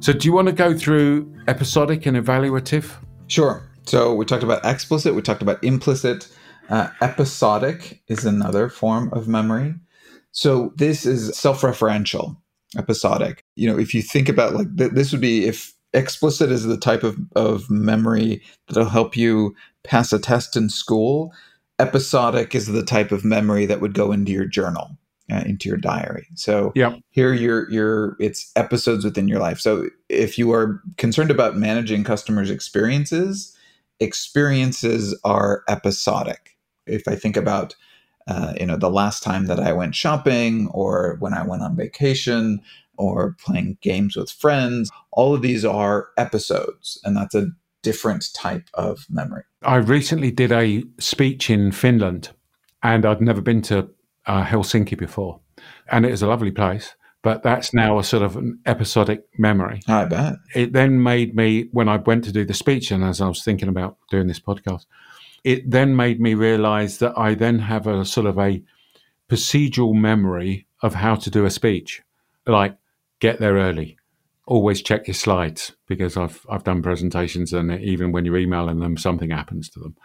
So, 0.00 0.12
do 0.12 0.26
you 0.26 0.32
want 0.32 0.48
to 0.48 0.52
go 0.52 0.76
through 0.76 1.34
episodic 1.48 2.06
and 2.06 2.16
evaluative? 2.16 2.92
Sure. 3.26 3.62
So, 3.84 4.14
we 4.14 4.24
talked 4.24 4.42
about 4.42 4.64
explicit, 4.64 5.14
we 5.14 5.22
talked 5.22 5.42
about 5.42 5.62
implicit. 5.64 6.28
Uh, 6.68 6.88
episodic 7.00 8.02
is 8.08 8.24
another 8.24 8.68
form 8.68 9.10
of 9.12 9.26
memory. 9.28 9.74
So, 10.32 10.72
this 10.76 11.06
is 11.06 11.36
self 11.36 11.62
referential, 11.62 12.36
episodic. 12.76 13.42
You 13.56 13.70
know, 13.70 13.78
if 13.78 13.94
you 13.94 14.02
think 14.02 14.28
about 14.28 14.54
like 14.54 14.76
th- 14.76 14.92
this 14.92 15.12
would 15.12 15.20
be 15.20 15.46
if 15.46 15.74
explicit 15.94 16.50
is 16.50 16.64
the 16.64 16.76
type 16.76 17.02
of, 17.02 17.16
of 17.34 17.70
memory 17.70 18.42
that'll 18.68 18.88
help 18.88 19.16
you 19.16 19.54
pass 19.84 20.12
a 20.12 20.18
test 20.18 20.56
in 20.56 20.68
school. 20.68 21.32
Episodic 21.78 22.54
is 22.54 22.66
the 22.66 22.84
type 22.84 23.12
of 23.12 23.24
memory 23.24 23.64
that 23.66 23.80
would 23.80 23.94
go 23.94 24.10
into 24.10 24.32
your 24.32 24.44
journal, 24.44 24.90
uh, 25.30 25.42
into 25.46 25.68
your 25.68 25.78
diary. 25.78 26.26
So 26.34 26.72
yep. 26.74 26.98
here 27.10 27.32
you're 27.32 27.70
you're 27.70 28.16
it's 28.18 28.50
episodes 28.56 29.04
within 29.04 29.28
your 29.28 29.38
life. 29.38 29.60
So 29.60 29.88
if 30.08 30.38
you 30.38 30.52
are 30.52 30.82
concerned 30.96 31.30
about 31.30 31.56
managing 31.56 32.04
customers' 32.04 32.50
experiences, 32.50 33.56
experiences 34.00 35.18
are 35.24 35.62
episodic. 35.68 36.56
If 36.88 37.06
I 37.06 37.14
think 37.14 37.36
about 37.36 37.74
uh, 38.26 38.52
you 38.58 38.66
know 38.66 38.76
the 38.76 38.90
last 38.90 39.22
time 39.22 39.46
that 39.46 39.60
I 39.60 39.72
went 39.72 39.94
shopping 39.94 40.68
or 40.72 41.16
when 41.20 41.34
I 41.34 41.46
went 41.46 41.62
on 41.62 41.76
vacation 41.76 42.60
or 42.98 43.36
playing 43.42 43.78
games 43.80 44.16
with 44.16 44.30
friends. 44.30 44.90
All 45.12 45.34
of 45.34 45.42
these 45.42 45.64
are 45.64 46.08
episodes, 46.18 47.00
and 47.04 47.16
that's 47.16 47.34
a 47.34 47.46
different 47.82 48.26
type 48.34 48.68
of 48.74 49.06
memory. 49.08 49.44
I 49.62 49.76
recently 49.76 50.30
did 50.30 50.52
a 50.52 50.84
speech 50.98 51.48
in 51.48 51.72
Finland, 51.72 52.30
and 52.82 53.06
I'd 53.06 53.20
never 53.20 53.40
been 53.40 53.62
to 53.62 53.88
uh, 54.26 54.44
Helsinki 54.44 54.98
before. 54.98 55.40
And 55.90 56.04
it 56.04 56.10
was 56.10 56.22
a 56.22 56.26
lovely 56.26 56.50
place, 56.50 56.94
but 57.22 57.42
that's 57.42 57.72
now 57.72 57.98
a 57.98 58.04
sort 58.04 58.22
of 58.22 58.36
an 58.36 58.60
episodic 58.66 59.22
memory. 59.38 59.80
I 59.88 60.04
bet. 60.04 60.34
It 60.54 60.72
then 60.72 61.02
made 61.02 61.34
me, 61.34 61.68
when 61.72 61.88
I 61.88 61.96
went 61.96 62.24
to 62.24 62.32
do 62.32 62.44
the 62.44 62.54
speech, 62.54 62.90
and 62.90 63.02
as 63.02 63.20
I 63.20 63.28
was 63.28 63.42
thinking 63.42 63.68
about 63.68 63.96
doing 64.10 64.26
this 64.26 64.40
podcast, 64.40 64.86
it 65.48 65.70
then 65.70 65.96
made 65.96 66.20
me 66.20 66.34
realize 66.34 66.98
that 66.98 67.16
I 67.16 67.32
then 67.32 67.58
have 67.60 67.86
a 67.86 68.04
sort 68.04 68.26
of 68.26 68.38
a 68.38 68.62
procedural 69.30 69.94
memory 69.94 70.66
of 70.82 70.92
how 70.92 71.14
to 71.14 71.30
do 71.30 71.46
a 71.46 71.50
speech, 71.50 72.02
like 72.46 72.76
get 73.18 73.40
there 73.40 73.54
early, 73.54 73.96
always 74.46 74.82
check 74.82 75.06
your 75.06 75.14
slides 75.14 75.72
because 75.86 76.18
I've 76.18 76.44
I've 76.50 76.64
done 76.64 76.82
presentations 76.82 77.54
and 77.54 77.72
even 77.80 78.12
when 78.12 78.26
you're 78.26 78.36
emailing 78.36 78.80
them, 78.80 78.98
something 78.98 79.30
happens 79.30 79.70
to 79.70 79.80
them. 79.80 79.96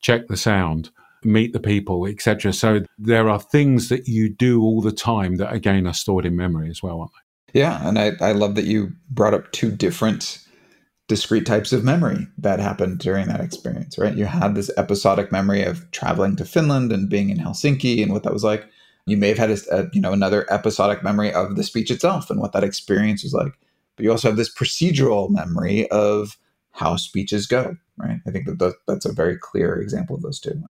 Check 0.00 0.28
the 0.28 0.36
sound, 0.36 0.90
meet 1.24 1.52
the 1.52 1.58
people, 1.58 2.06
etc. 2.06 2.52
So 2.52 2.82
there 2.96 3.28
are 3.28 3.40
things 3.40 3.88
that 3.88 4.06
you 4.06 4.28
do 4.28 4.62
all 4.62 4.80
the 4.80 4.92
time 4.92 5.38
that 5.38 5.52
again 5.52 5.88
are 5.88 5.92
stored 5.92 6.24
in 6.24 6.36
memory 6.36 6.70
as 6.70 6.84
well, 6.84 7.00
aren't 7.00 7.12
they? 7.52 7.60
Yeah, 7.62 7.88
and 7.88 7.98
I, 7.98 8.12
I 8.20 8.30
love 8.30 8.54
that 8.54 8.66
you 8.66 8.92
brought 9.10 9.34
up 9.34 9.50
two 9.50 9.72
different 9.72 10.38
discrete 11.06 11.46
types 11.46 11.72
of 11.72 11.84
memory 11.84 12.26
that 12.38 12.60
happened 12.60 12.98
during 12.98 13.28
that 13.28 13.40
experience, 13.40 13.98
right? 13.98 14.16
You 14.16 14.24
had 14.24 14.54
this 14.54 14.70
episodic 14.76 15.30
memory 15.30 15.62
of 15.62 15.90
traveling 15.90 16.36
to 16.36 16.44
Finland 16.44 16.92
and 16.92 17.10
being 17.10 17.30
in 17.30 17.38
Helsinki 17.38 18.02
and 18.02 18.12
what 18.12 18.22
that 18.22 18.32
was 18.32 18.44
like. 18.44 18.66
You 19.06 19.18
may 19.18 19.28
have 19.28 19.38
had 19.38 19.50
a, 19.50 19.58
a, 19.70 19.90
you 19.92 20.00
know 20.00 20.12
another 20.12 20.50
episodic 20.50 21.02
memory 21.02 21.32
of 21.32 21.56
the 21.56 21.64
speech 21.64 21.90
itself 21.90 22.30
and 22.30 22.40
what 22.40 22.52
that 22.52 22.64
experience 22.64 23.22
was 23.22 23.34
like. 23.34 23.52
But 23.96 24.04
you 24.04 24.10
also 24.10 24.28
have 24.28 24.38
this 24.38 24.54
procedural 24.54 25.28
memory 25.30 25.88
of 25.90 26.38
how 26.72 26.96
speeches 26.96 27.46
go, 27.46 27.76
right? 27.98 28.20
I 28.26 28.30
think 28.30 28.46
that 28.46 28.74
that's 28.88 29.04
a 29.04 29.12
very 29.12 29.36
clear 29.36 29.80
example 29.80 30.16
of 30.16 30.22
those 30.22 30.40
two. 30.40 30.62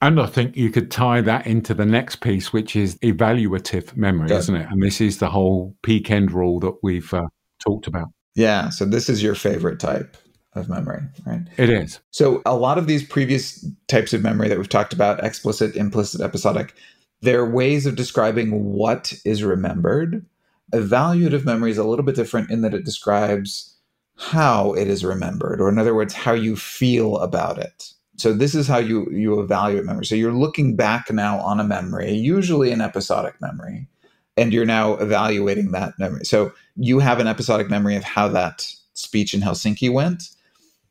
And 0.00 0.20
I 0.20 0.26
think 0.26 0.56
you 0.56 0.70
could 0.70 0.90
tie 0.90 1.20
that 1.20 1.46
into 1.46 1.74
the 1.74 1.86
next 1.86 2.16
piece, 2.16 2.52
which 2.52 2.74
is 2.74 2.96
evaluative 2.98 3.96
memory, 3.96 4.28
Good. 4.28 4.38
isn't 4.38 4.56
it? 4.56 4.66
And 4.70 4.82
this 4.82 5.00
is 5.00 5.18
the 5.18 5.30
whole 5.30 5.76
peak 5.82 6.10
end 6.10 6.32
rule 6.32 6.58
that 6.60 6.74
we've 6.82 7.12
uh, 7.12 7.26
talked 7.60 7.86
about. 7.86 8.08
Yeah. 8.34 8.70
So 8.70 8.84
this 8.84 9.08
is 9.08 9.22
your 9.22 9.34
favorite 9.34 9.80
type 9.80 10.16
of 10.54 10.68
memory, 10.68 11.02
right? 11.26 11.42
It 11.56 11.70
is. 11.70 12.00
So 12.10 12.42
a 12.44 12.56
lot 12.56 12.78
of 12.78 12.86
these 12.86 13.02
previous 13.02 13.66
types 13.88 14.12
of 14.12 14.22
memory 14.22 14.48
that 14.48 14.58
we've 14.58 14.68
talked 14.68 14.92
about, 14.92 15.24
explicit, 15.24 15.76
implicit, 15.76 16.20
episodic, 16.20 16.74
they're 17.20 17.48
ways 17.48 17.86
of 17.86 17.96
describing 17.96 18.64
what 18.64 19.12
is 19.24 19.42
remembered. 19.42 20.24
Evaluative 20.72 21.44
memory 21.44 21.70
is 21.70 21.78
a 21.78 21.84
little 21.84 22.04
bit 22.04 22.16
different 22.16 22.50
in 22.50 22.62
that 22.62 22.74
it 22.74 22.84
describes 22.84 23.76
how 24.16 24.72
it 24.74 24.88
is 24.88 25.04
remembered, 25.04 25.60
or 25.60 25.68
in 25.68 25.78
other 25.78 25.94
words, 25.94 26.14
how 26.14 26.32
you 26.32 26.56
feel 26.56 27.18
about 27.18 27.58
it. 27.58 27.92
So 28.16 28.32
this 28.32 28.54
is 28.54 28.68
how 28.68 28.78
you 28.78 29.10
you 29.10 29.40
evaluate 29.40 29.84
memory. 29.84 30.04
So 30.04 30.14
you're 30.14 30.32
looking 30.32 30.76
back 30.76 31.10
now 31.10 31.40
on 31.40 31.60
a 31.60 31.64
memory, 31.64 32.12
usually 32.12 32.70
an 32.70 32.80
episodic 32.80 33.40
memory, 33.40 33.88
and 34.36 34.52
you're 34.52 34.64
now 34.64 34.94
evaluating 34.94 35.72
that 35.72 35.98
memory. 35.98 36.24
So 36.24 36.52
you 36.76 36.98
have 36.98 37.20
an 37.20 37.26
episodic 37.26 37.68
memory 37.68 37.96
of 37.96 38.04
how 38.04 38.28
that 38.28 38.66
speech 38.94 39.34
in 39.34 39.40
Helsinki 39.40 39.92
went. 39.92 40.30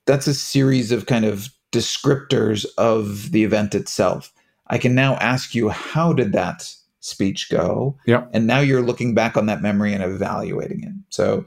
That's 0.06 0.27
a 0.27 0.34
series 0.34 0.91
of 0.91 1.06
kind 1.06 1.25
of 1.25 1.49
descriptors 1.71 2.65
of 2.77 3.32
the 3.32 3.43
event 3.43 3.73
itself. 3.75 4.32
I 4.67 4.77
can 4.77 4.95
now 4.95 5.15
ask 5.15 5.56
you, 5.56 5.69
how 5.69 6.13
did 6.13 6.34
that 6.34 6.73
speech 6.99 7.49
go? 7.49 7.97
Yeah. 8.06 8.25
And 8.34 8.47
now 8.47 8.60
you're 8.60 8.82
looking 8.82 9.13
back 9.13 9.36
on 9.36 9.45
that 9.47 9.62
memory 9.62 9.93
and 9.93 10.04
evaluating 10.04 10.84
it. 10.84 10.93
So 11.10 11.45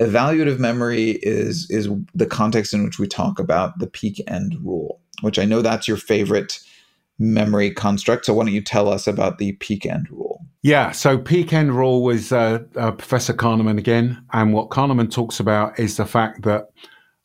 evaluative 0.00 0.58
memory 0.58 1.12
is 1.22 1.70
is 1.70 1.88
the 2.14 2.26
context 2.26 2.74
in 2.74 2.84
which 2.84 2.98
we 2.98 3.06
talk 3.06 3.38
about 3.38 3.78
the 3.78 3.86
peak 3.86 4.20
end 4.26 4.56
rule, 4.64 5.00
which 5.20 5.38
I 5.38 5.44
know 5.44 5.62
that's 5.62 5.86
your 5.86 5.96
favorite 5.96 6.60
memory 7.18 7.70
construct. 7.70 8.24
So 8.24 8.34
why 8.34 8.44
don't 8.44 8.54
you 8.54 8.62
tell 8.62 8.88
us 8.88 9.06
about 9.06 9.38
the 9.38 9.52
peak 9.52 9.86
end 9.86 10.10
rule? 10.10 10.33
Yeah, 10.64 10.92
so 10.92 11.18
peak 11.18 11.52
end 11.52 11.76
rule 11.76 12.02
was 12.02 12.32
uh, 12.32 12.60
uh, 12.74 12.92
Professor 12.92 13.34
Kahneman 13.34 13.76
again, 13.76 14.24
and 14.32 14.54
what 14.54 14.70
Kahneman 14.70 15.12
talks 15.12 15.38
about 15.38 15.78
is 15.78 15.98
the 15.98 16.06
fact 16.06 16.40
that 16.44 16.70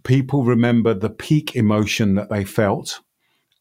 people 0.04 0.44
remember 0.44 0.94
the 0.94 1.10
peak 1.10 1.56
emotion 1.56 2.16
that 2.16 2.30
they 2.30 2.44
felt, 2.44 3.00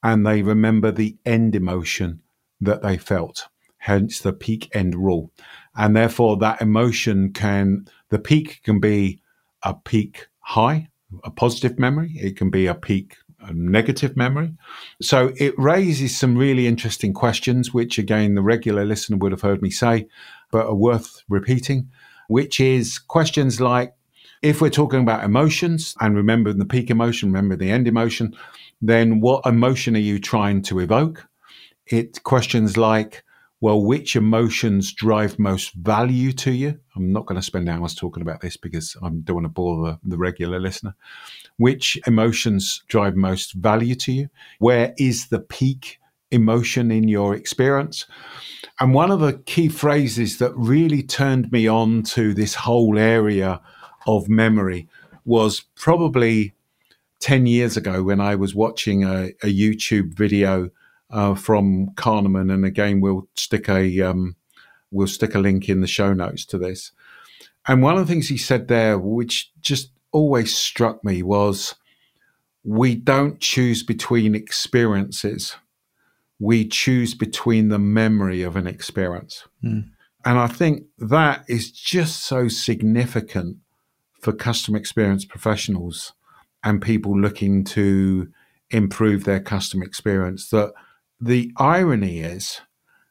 and 0.03 0.27
they 0.27 0.43
remember 0.43 0.91
the 0.91 1.17
end 1.25 1.55
emotion 1.55 2.21
that 2.61 2.83
they 2.83 2.99
felt. 2.99 3.47
Hence 3.77 4.19
the 4.19 4.33
peak 4.33 4.69
end 4.75 4.97
rule, 4.97 5.31
and 5.77 5.95
therefore 5.95 6.37
that 6.39 6.61
emotion 6.61 7.33
can 7.33 7.87
the 8.09 8.19
peak 8.19 8.63
can 8.65 8.81
be 8.81 9.23
a 9.63 9.75
peak 9.75 10.27
high, 10.41 10.89
a 11.23 11.31
positive 11.31 11.79
memory. 11.79 12.15
It 12.17 12.37
can 12.37 12.51
be 12.51 12.67
a 12.67 12.75
peak 12.75 13.15
negative 13.53 14.17
memory. 14.17 14.53
So 15.01 15.33
it 15.37 15.55
raises 15.59 16.17
some 16.17 16.37
really 16.37 16.67
interesting 16.67 17.13
questions, 17.13 17.73
which 17.73 17.99
again, 17.99 18.35
the 18.35 18.43
regular 18.43 18.85
listener 18.85 19.17
would 19.19 19.33
have 19.33 19.43
heard 19.43 19.63
me 19.63 19.71
say, 19.71 20.09
but 20.51 20.67
are 20.67 20.75
worth 20.75 21.23
repeating, 21.29 21.91
which 22.29 22.61
is 22.61 22.99
questions 22.99 23.61
like 23.61 23.95
if 24.43 24.61
we're 24.61 24.71
talking 24.71 25.01
about 25.01 25.25
emotions 25.25 25.95
and 26.01 26.17
remembering 26.17 26.59
the 26.59 26.65
peak 26.65 26.91
emotion, 26.91 27.31
remember 27.31 27.57
the 27.57 27.71
end 27.71 27.89
emotion, 27.89 28.37
then 28.81 29.21
what 29.21 29.45
emotion 29.47 29.97
are 29.97 30.01
you 30.01 30.19
trying 30.19 30.63
to 30.63 30.79
evoke? 30.79 31.27
It 31.87 32.23
questions 32.23 32.77
like, 32.77 33.25
well, 33.61 33.83
which 33.83 34.15
emotions 34.15 34.93
drive 34.93 35.39
most 35.39 35.75
value 35.75 36.33
to 36.33 36.53
you? 36.53 36.79
I'm 36.95 37.13
not 37.13 37.27
going 37.27 37.41
to 37.41 37.45
spend 37.45 37.69
hours 37.69 37.95
talking 37.95 38.23
about 38.23 38.41
this 38.41 38.57
because 38.57 38.97
I 39.03 39.09
don't 39.09 39.35
want 39.35 39.45
to 39.47 39.49
bore 39.49 39.85
the, 39.85 39.99
the 40.05 40.19
regular 40.19 40.61
listener. 40.61 40.95
Which 41.59 41.99
emotions 42.07 42.83
drive 42.89 43.17
most 43.17 43.53
value 43.53 43.95
to 43.97 44.13
you? 44.13 44.31
Where 44.59 44.95
is 44.97 45.29
the 45.29 45.41
peak 45.41 45.99
emotion 46.31 46.91
in 46.91 47.09
your 47.09 47.35
experience? 47.35 48.07
And 48.81 48.95
one 48.95 49.11
of 49.11 49.21
the 49.21 49.35
key 49.35 49.69
phrases 49.69 50.39
that 50.39 50.57
really 50.57 51.03
turned 51.03 51.51
me 51.51 51.67
on 51.67 52.05
to 52.05 52.33
this 52.33 52.55
whole 52.55 52.97
area 52.97 53.61
of 54.07 54.29
memory 54.29 54.89
was 55.25 55.65
probably 55.75 56.55
10 57.21 57.47
years 57.47 57.77
ago 57.77 58.05
when 58.05 58.21
I 58.21 58.37
was 58.37 58.55
watching 58.55 59.05
a, 59.05 59.31
a 59.43 59.53
YouTube 59.53 60.15
video 60.15 60.71
uh, 61.11 61.35
from 61.35 61.89
Kahneman. 61.97 62.53
And 62.53 62.65
again, 62.65 63.01
we'll 63.01 63.29
stick 63.35 63.69
a, 63.69 64.01
um, 64.03 64.37
we'll 64.91 65.09
stick 65.09 65.35
a 65.35 65.41
link 65.41 65.69
in 65.69 65.81
the 65.81 65.87
show 65.87 66.13
notes 66.13 66.45
to 66.47 66.59
this. 66.59 66.93
And 67.67 67.83
one 67.83 67.99
of 67.99 68.07
the 68.07 68.13
things 68.13 68.29
he 68.29 68.39
said 68.39 68.69
there, 68.69 68.99
which 68.99 69.51
just 69.61 69.91
always 70.13 70.55
struck 70.57 71.05
me 71.05 71.23
was 71.23 71.75
we 72.65 72.95
don't 72.95 73.41
choose 73.41 73.83
between 73.83 74.35
experiences. 74.35 75.57
We 76.39 76.69
choose 76.69 77.15
between 77.15 77.69
the 77.69 77.79
memory 77.79 78.43
of 78.43 78.57
an 78.57 78.67
experience. 78.67 79.45
Mm. 79.65 79.91
And 80.25 80.39
I 80.39 80.47
think 80.47 80.85
that 80.99 81.45
is 81.49 81.71
just 81.71 82.25
so 82.25 82.49
significant 82.49 83.59
for 84.21 84.33
customer 84.33 84.79
experience 84.79 85.25
professionals 85.25 86.13
and 86.63 86.83
people 86.83 87.19
looking 87.19 87.65
to 87.65 88.29
improve 88.71 89.25
their 89.25 89.41
customer 89.41 89.85
experience. 89.85 90.51
That 90.51 90.73
the 91.21 91.53
irony 91.57 92.21
is 92.21 92.61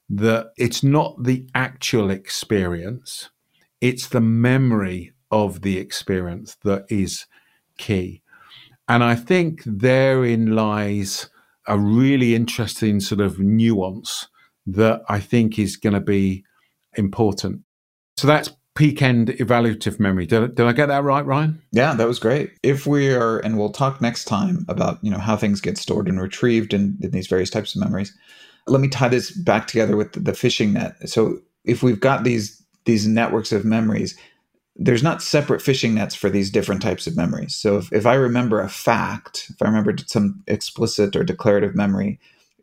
that 0.09 0.51
it's 0.57 0.83
not 0.83 1.23
the 1.23 1.47
actual 1.55 2.09
experience, 2.09 3.29
it's 3.81 4.07
the 4.07 4.21
memory 4.21 5.13
of 5.31 5.61
the 5.61 5.77
experience 5.77 6.57
that 6.63 6.85
is 6.89 7.25
key. 7.77 8.21
And 8.87 9.03
I 9.03 9.15
think 9.15 9.61
therein 9.65 10.55
lies 10.55 11.29
a 11.67 11.77
really 11.77 12.33
interesting 12.33 12.99
sort 12.99 13.19
of 13.19 13.39
nuance 13.39 14.27
that 14.65 15.01
I 15.09 15.19
think 15.19 15.59
is 15.59 15.75
going 15.75 15.93
to 15.93 16.01
be 16.01 16.43
important. 16.95 17.61
So 18.15 18.27
that's 18.27 18.49
peak 18.75 19.01
end 19.01 19.29
evaluative 19.29 19.99
memory. 19.99 20.25
Did, 20.25 20.55
did 20.55 20.65
I 20.65 20.71
get 20.71 20.85
that 20.87 21.03
right, 21.03 21.25
Ryan? 21.25 21.61
Yeah, 21.71 21.93
that 21.95 22.07
was 22.07 22.19
great. 22.19 22.51
If 22.63 22.85
we 22.85 23.11
are, 23.11 23.39
and 23.39 23.57
we'll 23.57 23.71
talk 23.71 24.01
next 24.01 24.25
time 24.25 24.65
about 24.69 24.99
you 25.03 25.11
know 25.11 25.17
how 25.17 25.35
things 25.35 25.61
get 25.61 25.77
stored 25.77 26.07
and 26.07 26.21
retrieved 26.21 26.73
in, 26.73 26.97
in 27.01 27.11
these 27.11 27.27
various 27.27 27.49
types 27.49 27.75
of 27.75 27.81
memories. 27.81 28.15
Let 28.67 28.81
me 28.81 28.87
tie 28.87 29.09
this 29.09 29.31
back 29.31 29.67
together 29.67 29.95
with 29.97 30.13
the, 30.13 30.19
the 30.19 30.33
fishing 30.33 30.73
net. 30.73 30.95
So 31.09 31.39
if 31.65 31.83
we've 31.83 31.99
got 31.99 32.23
these 32.23 32.63
these 32.85 33.07
networks 33.07 33.51
of 33.51 33.65
memories, 33.65 34.17
there's 34.77 35.03
not 35.03 35.23
separate 35.23 35.61
fishing 35.61 35.95
nets 35.95 36.13
for 36.15 36.29
these 36.29 36.51
different 36.51 36.81
types 36.81 37.07
of 37.07 37.17
memories. 37.17 37.55
So 37.55 37.77
if, 37.77 37.91
if 37.91 38.05
I 38.05 38.13
remember 38.13 38.61
a 38.61 38.69
fact, 38.69 39.47
if 39.49 39.61
I 39.61 39.65
remember 39.65 39.95
some 40.05 40.43
explicit 40.47 41.15
or 41.15 41.23
declarative 41.23 41.75
memory, 41.75 42.19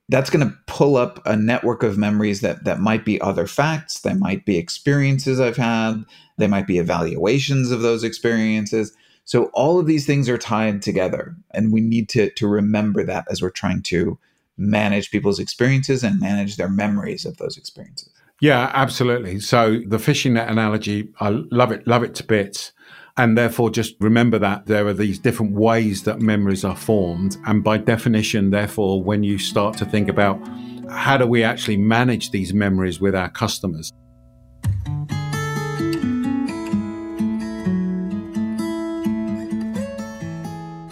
that's 0.08 0.30
going 0.30 0.46
to 0.46 0.56
pull 0.66 0.96
up 0.96 1.20
a 1.26 1.36
network 1.36 1.82
of 1.82 1.98
memories 1.98 2.40
that 2.42 2.64
that 2.64 2.78
might 2.78 3.04
be 3.04 3.20
other 3.20 3.46
facts, 3.46 4.00
that 4.00 4.18
might 4.18 4.44
be 4.44 4.58
experiences 4.58 5.40
I've 5.40 5.56
had, 5.56 6.04
they 6.38 6.46
might 6.46 6.66
be 6.66 6.78
evaluations 6.78 7.70
of 7.70 7.80
those 7.80 8.04
experiences. 8.04 8.94
So 9.24 9.46
all 9.54 9.78
of 9.78 9.86
these 9.86 10.06
things 10.06 10.28
are 10.28 10.38
tied 10.38 10.82
together, 10.82 11.34
and 11.52 11.72
we 11.72 11.80
need 11.80 12.10
to 12.10 12.30
to 12.30 12.46
remember 12.46 13.02
that 13.04 13.26
as 13.30 13.40
we're 13.40 13.50
trying 13.50 13.82
to 13.84 14.18
manage 14.58 15.10
people's 15.10 15.38
experiences 15.38 16.04
and 16.04 16.20
manage 16.20 16.56
their 16.56 16.68
memories 16.68 17.24
of 17.24 17.38
those 17.38 17.56
experiences. 17.56 18.10
Yeah, 18.44 18.70
absolutely. 18.74 19.40
So 19.40 19.80
the 19.86 19.98
fishing 19.98 20.34
net 20.34 20.50
analogy, 20.50 21.08
I 21.18 21.30
love 21.30 21.72
it, 21.72 21.86
love 21.86 22.02
it 22.02 22.14
to 22.16 22.24
bits. 22.24 22.72
And 23.16 23.38
therefore, 23.38 23.70
just 23.70 23.94
remember 24.00 24.38
that 24.38 24.66
there 24.66 24.86
are 24.86 24.92
these 24.92 25.18
different 25.18 25.52
ways 25.52 26.02
that 26.02 26.20
memories 26.20 26.62
are 26.62 26.76
formed. 26.76 27.38
And 27.46 27.64
by 27.64 27.78
definition, 27.78 28.50
therefore, 28.50 29.02
when 29.02 29.22
you 29.22 29.38
start 29.38 29.78
to 29.78 29.86
think 29.86 30.10
about 30.10 30.46
how 30.90 31.16
do 31.16 31.26
we 31.26 31.42
actually 31.42 31.78
manage 31.78 32.32
these 32.32 32.52
memories 32.52 33.00
with 33.00 33.14
our 33.14 33.30
customers, 33.30 33.90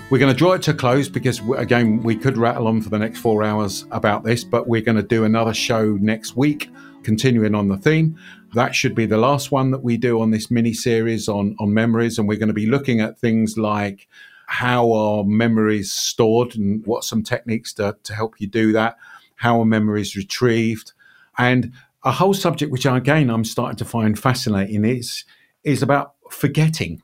We're 0.09 0.19
going 0.19 0.33
to 0.33 0.39
draw 0.39 0.53
it 0.53 0.61
to 0.63 0.73
a 0.73 0.75
close 0.75 1.09
because, 1.09 1.41
again, 1.57 2.03
we 2.03 2.17
could 2.17 2.37
rattle 2.37 2.67
on 2.67 2.83
for 2.83 2.91
the 2.91 2.99
next 2.99 3.21
four 3.21 3.43
hours 3.43 3.87
about 3.91 4.25
this, 4.25 4.45
but 4.45 4.69
we're 4.69 4.83
going 4.83 4.99
to 4.99 5.03
do 5.03 5.25
another 5.25 5.55
show 5.55 5.97
next 6.03 6.37
week 6.37 6.69
continuing 7.03 7.55
on 7.55 7.69
the 7.69 7.77
theme. 7.77 8.19
That 8.55 8.75
should 8.75 8.95
be 8.95 9.07
the 9.07 9.17
last 9.19 9.51
one 9.51 9.71
that 9.71 9.83
we 9.83 9.97
do 9.97 10.21
on 10.21 10.31
this 10.31 10.51
mini 10.51 10.73
series 10.75 11.29
on, 11.29 11.57
on 11.59 11.73
memories. 11.73 12.19
And 12.19 12.29
we're 12.29 12.39
going 12.39 12.49
to 12.49 12.55
be 12.55 12.67
looking 12.67 13.01
at 13.01 13.19
things 13.19 13.57
like 13.57 14.09
how 14.47 14.93
are 14.93 15.25
memories 15.25 15.91
stored 15.91 16.55
and 16.57 16.85
what 16.87 17.05
some 17.05 17.23
techniques 17.23 17.73
to, 17.75 17.97
to 18.03 18.15
help 18.15 18.41
you 18.41 18.47
do 18.47 18.73
that, 18.73 18.97
how 19.37 19.61
are 19.61 19.65
memories 19.65 20.15
retrieved, 20.15 20.93
and 21.39 21.73
a 22.05 22.13
whole 22.13 22.35
subject 22.35 22.71
which 22.71 22.85
again 22.85 23.31
I'm 23.31 23.45
starting 23.45 23.77
to 23.77 23.85
find 23.85 24.19
fascinating 24.19 24.85
is 24.85 25.25
is 25.65 25.83
about 25.83 26.15
forgetting. 26.31 27.01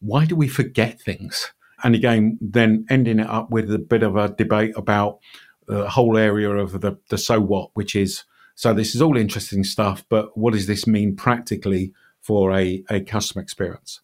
Why 0.00 0.24
do 0.24 0.36
we 0.36 0.46
forget 0.46 1.00
things? 1.00 1.52
And 1.82 1.94
again, 1.94 2.38
then 2.40 2.86
ending 2.88 3.18
it 3.18 3.26
up 3.26 3.50
with 3.50 3.72
a 3.72 3.78
bit 3.78 4.02
of 4.02 4.16
a 4.16 4.28
debate 4.28 4.74
about 4.76 5.18
the 5.66 5.88
whole 5.88 6.16
area 6.16 6.50
of 6.50 6.80
the, 6.80 6.98
the 7.08 7.18
so 7.18 7.40
what, 7.40 7.70
which 7.74 7.96
is 7.96 8.24
so 8.54 8.72
this 8.72 8.94
is 8.94 9.02
all 9.02 9.16
interesting 9.16 9.64
stuff, 9.64 10.04
but 10.08 10.36
what 10.36 10.52
does 10.52 10.66
this 10.66 10.86
mean 10.86 11.16
practically 11.16 11.92
for 12.20 12.52
a, 12.52 12.84
a 12.88 13.00
customer 13.00 13.42
experience? 13.42 14.00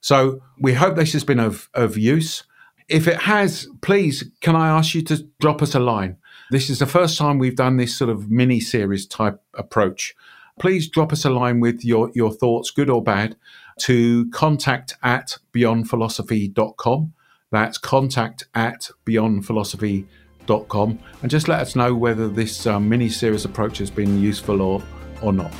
So 0.00 0.40
we 0.58 0.74
hope 0.74 0.96
this 0.96 1.14
has 1.14 1.24
been 1.24 1.40
of, 1.40 1.68
of 1.74 1.96
use. 1.96 2.44
If 2.88 3.08
it 3.08 3.22
has, 3.22 3.68
please, 3.80 4.30
can 4.40 4.54
I 4.54 4.68
ask 4.68 4.94
you 4.94 5.02
to 5.02 5.26
drop 5.40 5.62
us 5.62 5.74
a 5.74 5.80
line? 5.80 6.18
This 6.50 6.70
is 6.70 6.78
the 6.78 6.86
first 6.86 7.18
time 7.18 7.38
we've 7.38 7.56
done 7.56 7.76
this 7.76 7.96
sort 7.96 8.10
of 8.10 8.30
mini 8.30 8.60
series 8.60 9.06
type 9.06 9.42
approach. 9.54 10.14
Please 10.60 10.88
drop 10.88 11.12
us 11.12 11.24
a 11.24 11.30
line 11.30 11.60
with 11.60 11.84
your, 11.84 12.10
your 12.14 12.32
thoughts, 12.32 12.70
good 12.70 12.88
or 12.88 13.02
bad, 13.02 13.36
to 13.80 14.30
contact 14.30 14.94
at 15.02 15.38
beyondphilosophy.com. 15.52 17.12
That's 17.50 17.78
contact 17.78 18.44
at 18.54 18.90
beyondphilosophy.com. 19.04 20.25
And 20.48 21.30
just 21.30 21.48
let 21.48 21.60
us 21.60 21.76
know 21.76 21.94
whether 21.94 22.28
this 22.28 22.66
uh, 22.66 22.78
mini 22.80 23.08
series 23.08 23.44
approach 23.44 23.78
has 23.78 23.90
been 23.90 24.20
useful 24.20 24.60
or, 24.60 24.82
or 25.22 25.32
not. 25.32 25.52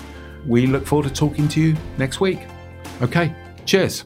We 0.46 0.66
look 0.66 0.86
forward 0.86 1.08
to 1.08 1.14
talking 1.14 1.48
to 1.48 1.60
you 1.60 1.76
next 1.98 2.20
week. 2.20 2.40
Okay, 3.02 3.34
cheers. 3.64 4.04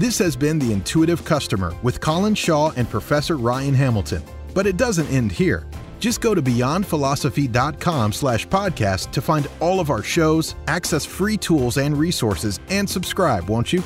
This 0.00 0.18
has 0.18 0.34
been 0.34 0.58
The 0.58 0.72
Intuitive 0.72 1.26
Customer 1.26 1.76
with 1.82 2.00
Colin 2.00 2.34
Shaw 2.34 2.70
and 2.70 2.88
Professor 2.88 3.36
Ryan 3.36 3.74
Hamilton. 3.74 4.22
But 4.54 4.66
it 4.66 4.78
doesn't 4.78 5.06
end 5.08 5.30
here. 5.30 5.66
Just 5.98 6.22
go 6.22 6.34
to 6.34 6.40
beyondphilosophy.com 6.40 8.14
slash 8.14 8.48
podcast 8.48 9.10
to 9.12 9.20
find 9.20 9.46
all 9.60 9.78
of 9.78 9.90
our 9.90 10.02
shows, 10.02 10.54
access 10.66 11.04
free 11.04 11.36
tools 11.36 11.76
and 11.76 11.96
resources, 11.98 12.58
and 12.70 12.88
subscribe, 12.88 13.50
won't 13.50 13.74
you? 13.74 13.82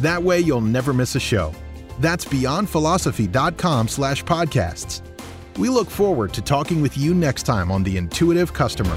That 0.00 0.22
way 0.22 0.40
you'll 0.40 0.60
never 0.60 0.92
miss 0.92 1.14
a 1.14 1.20
show. 1.20 1.52
That's 2.00 2.24
beyondphilosophy.com 2.24 3.88
slash 3.88 4.24
podcasts. 4.24 5.02
We 5.58 5.68
look 5.70 5.88
forward 5.88 6.34
to 6.34 6.42
talking 6.42 6.82
with 6.82 6.98
you 6.98 7.14
next 7.14 7.44
time 7.44 7.70
on 7.70 7.82
The 7.82 7.96
Intuitive 7.96 8.52
Customer. 8.52 8.96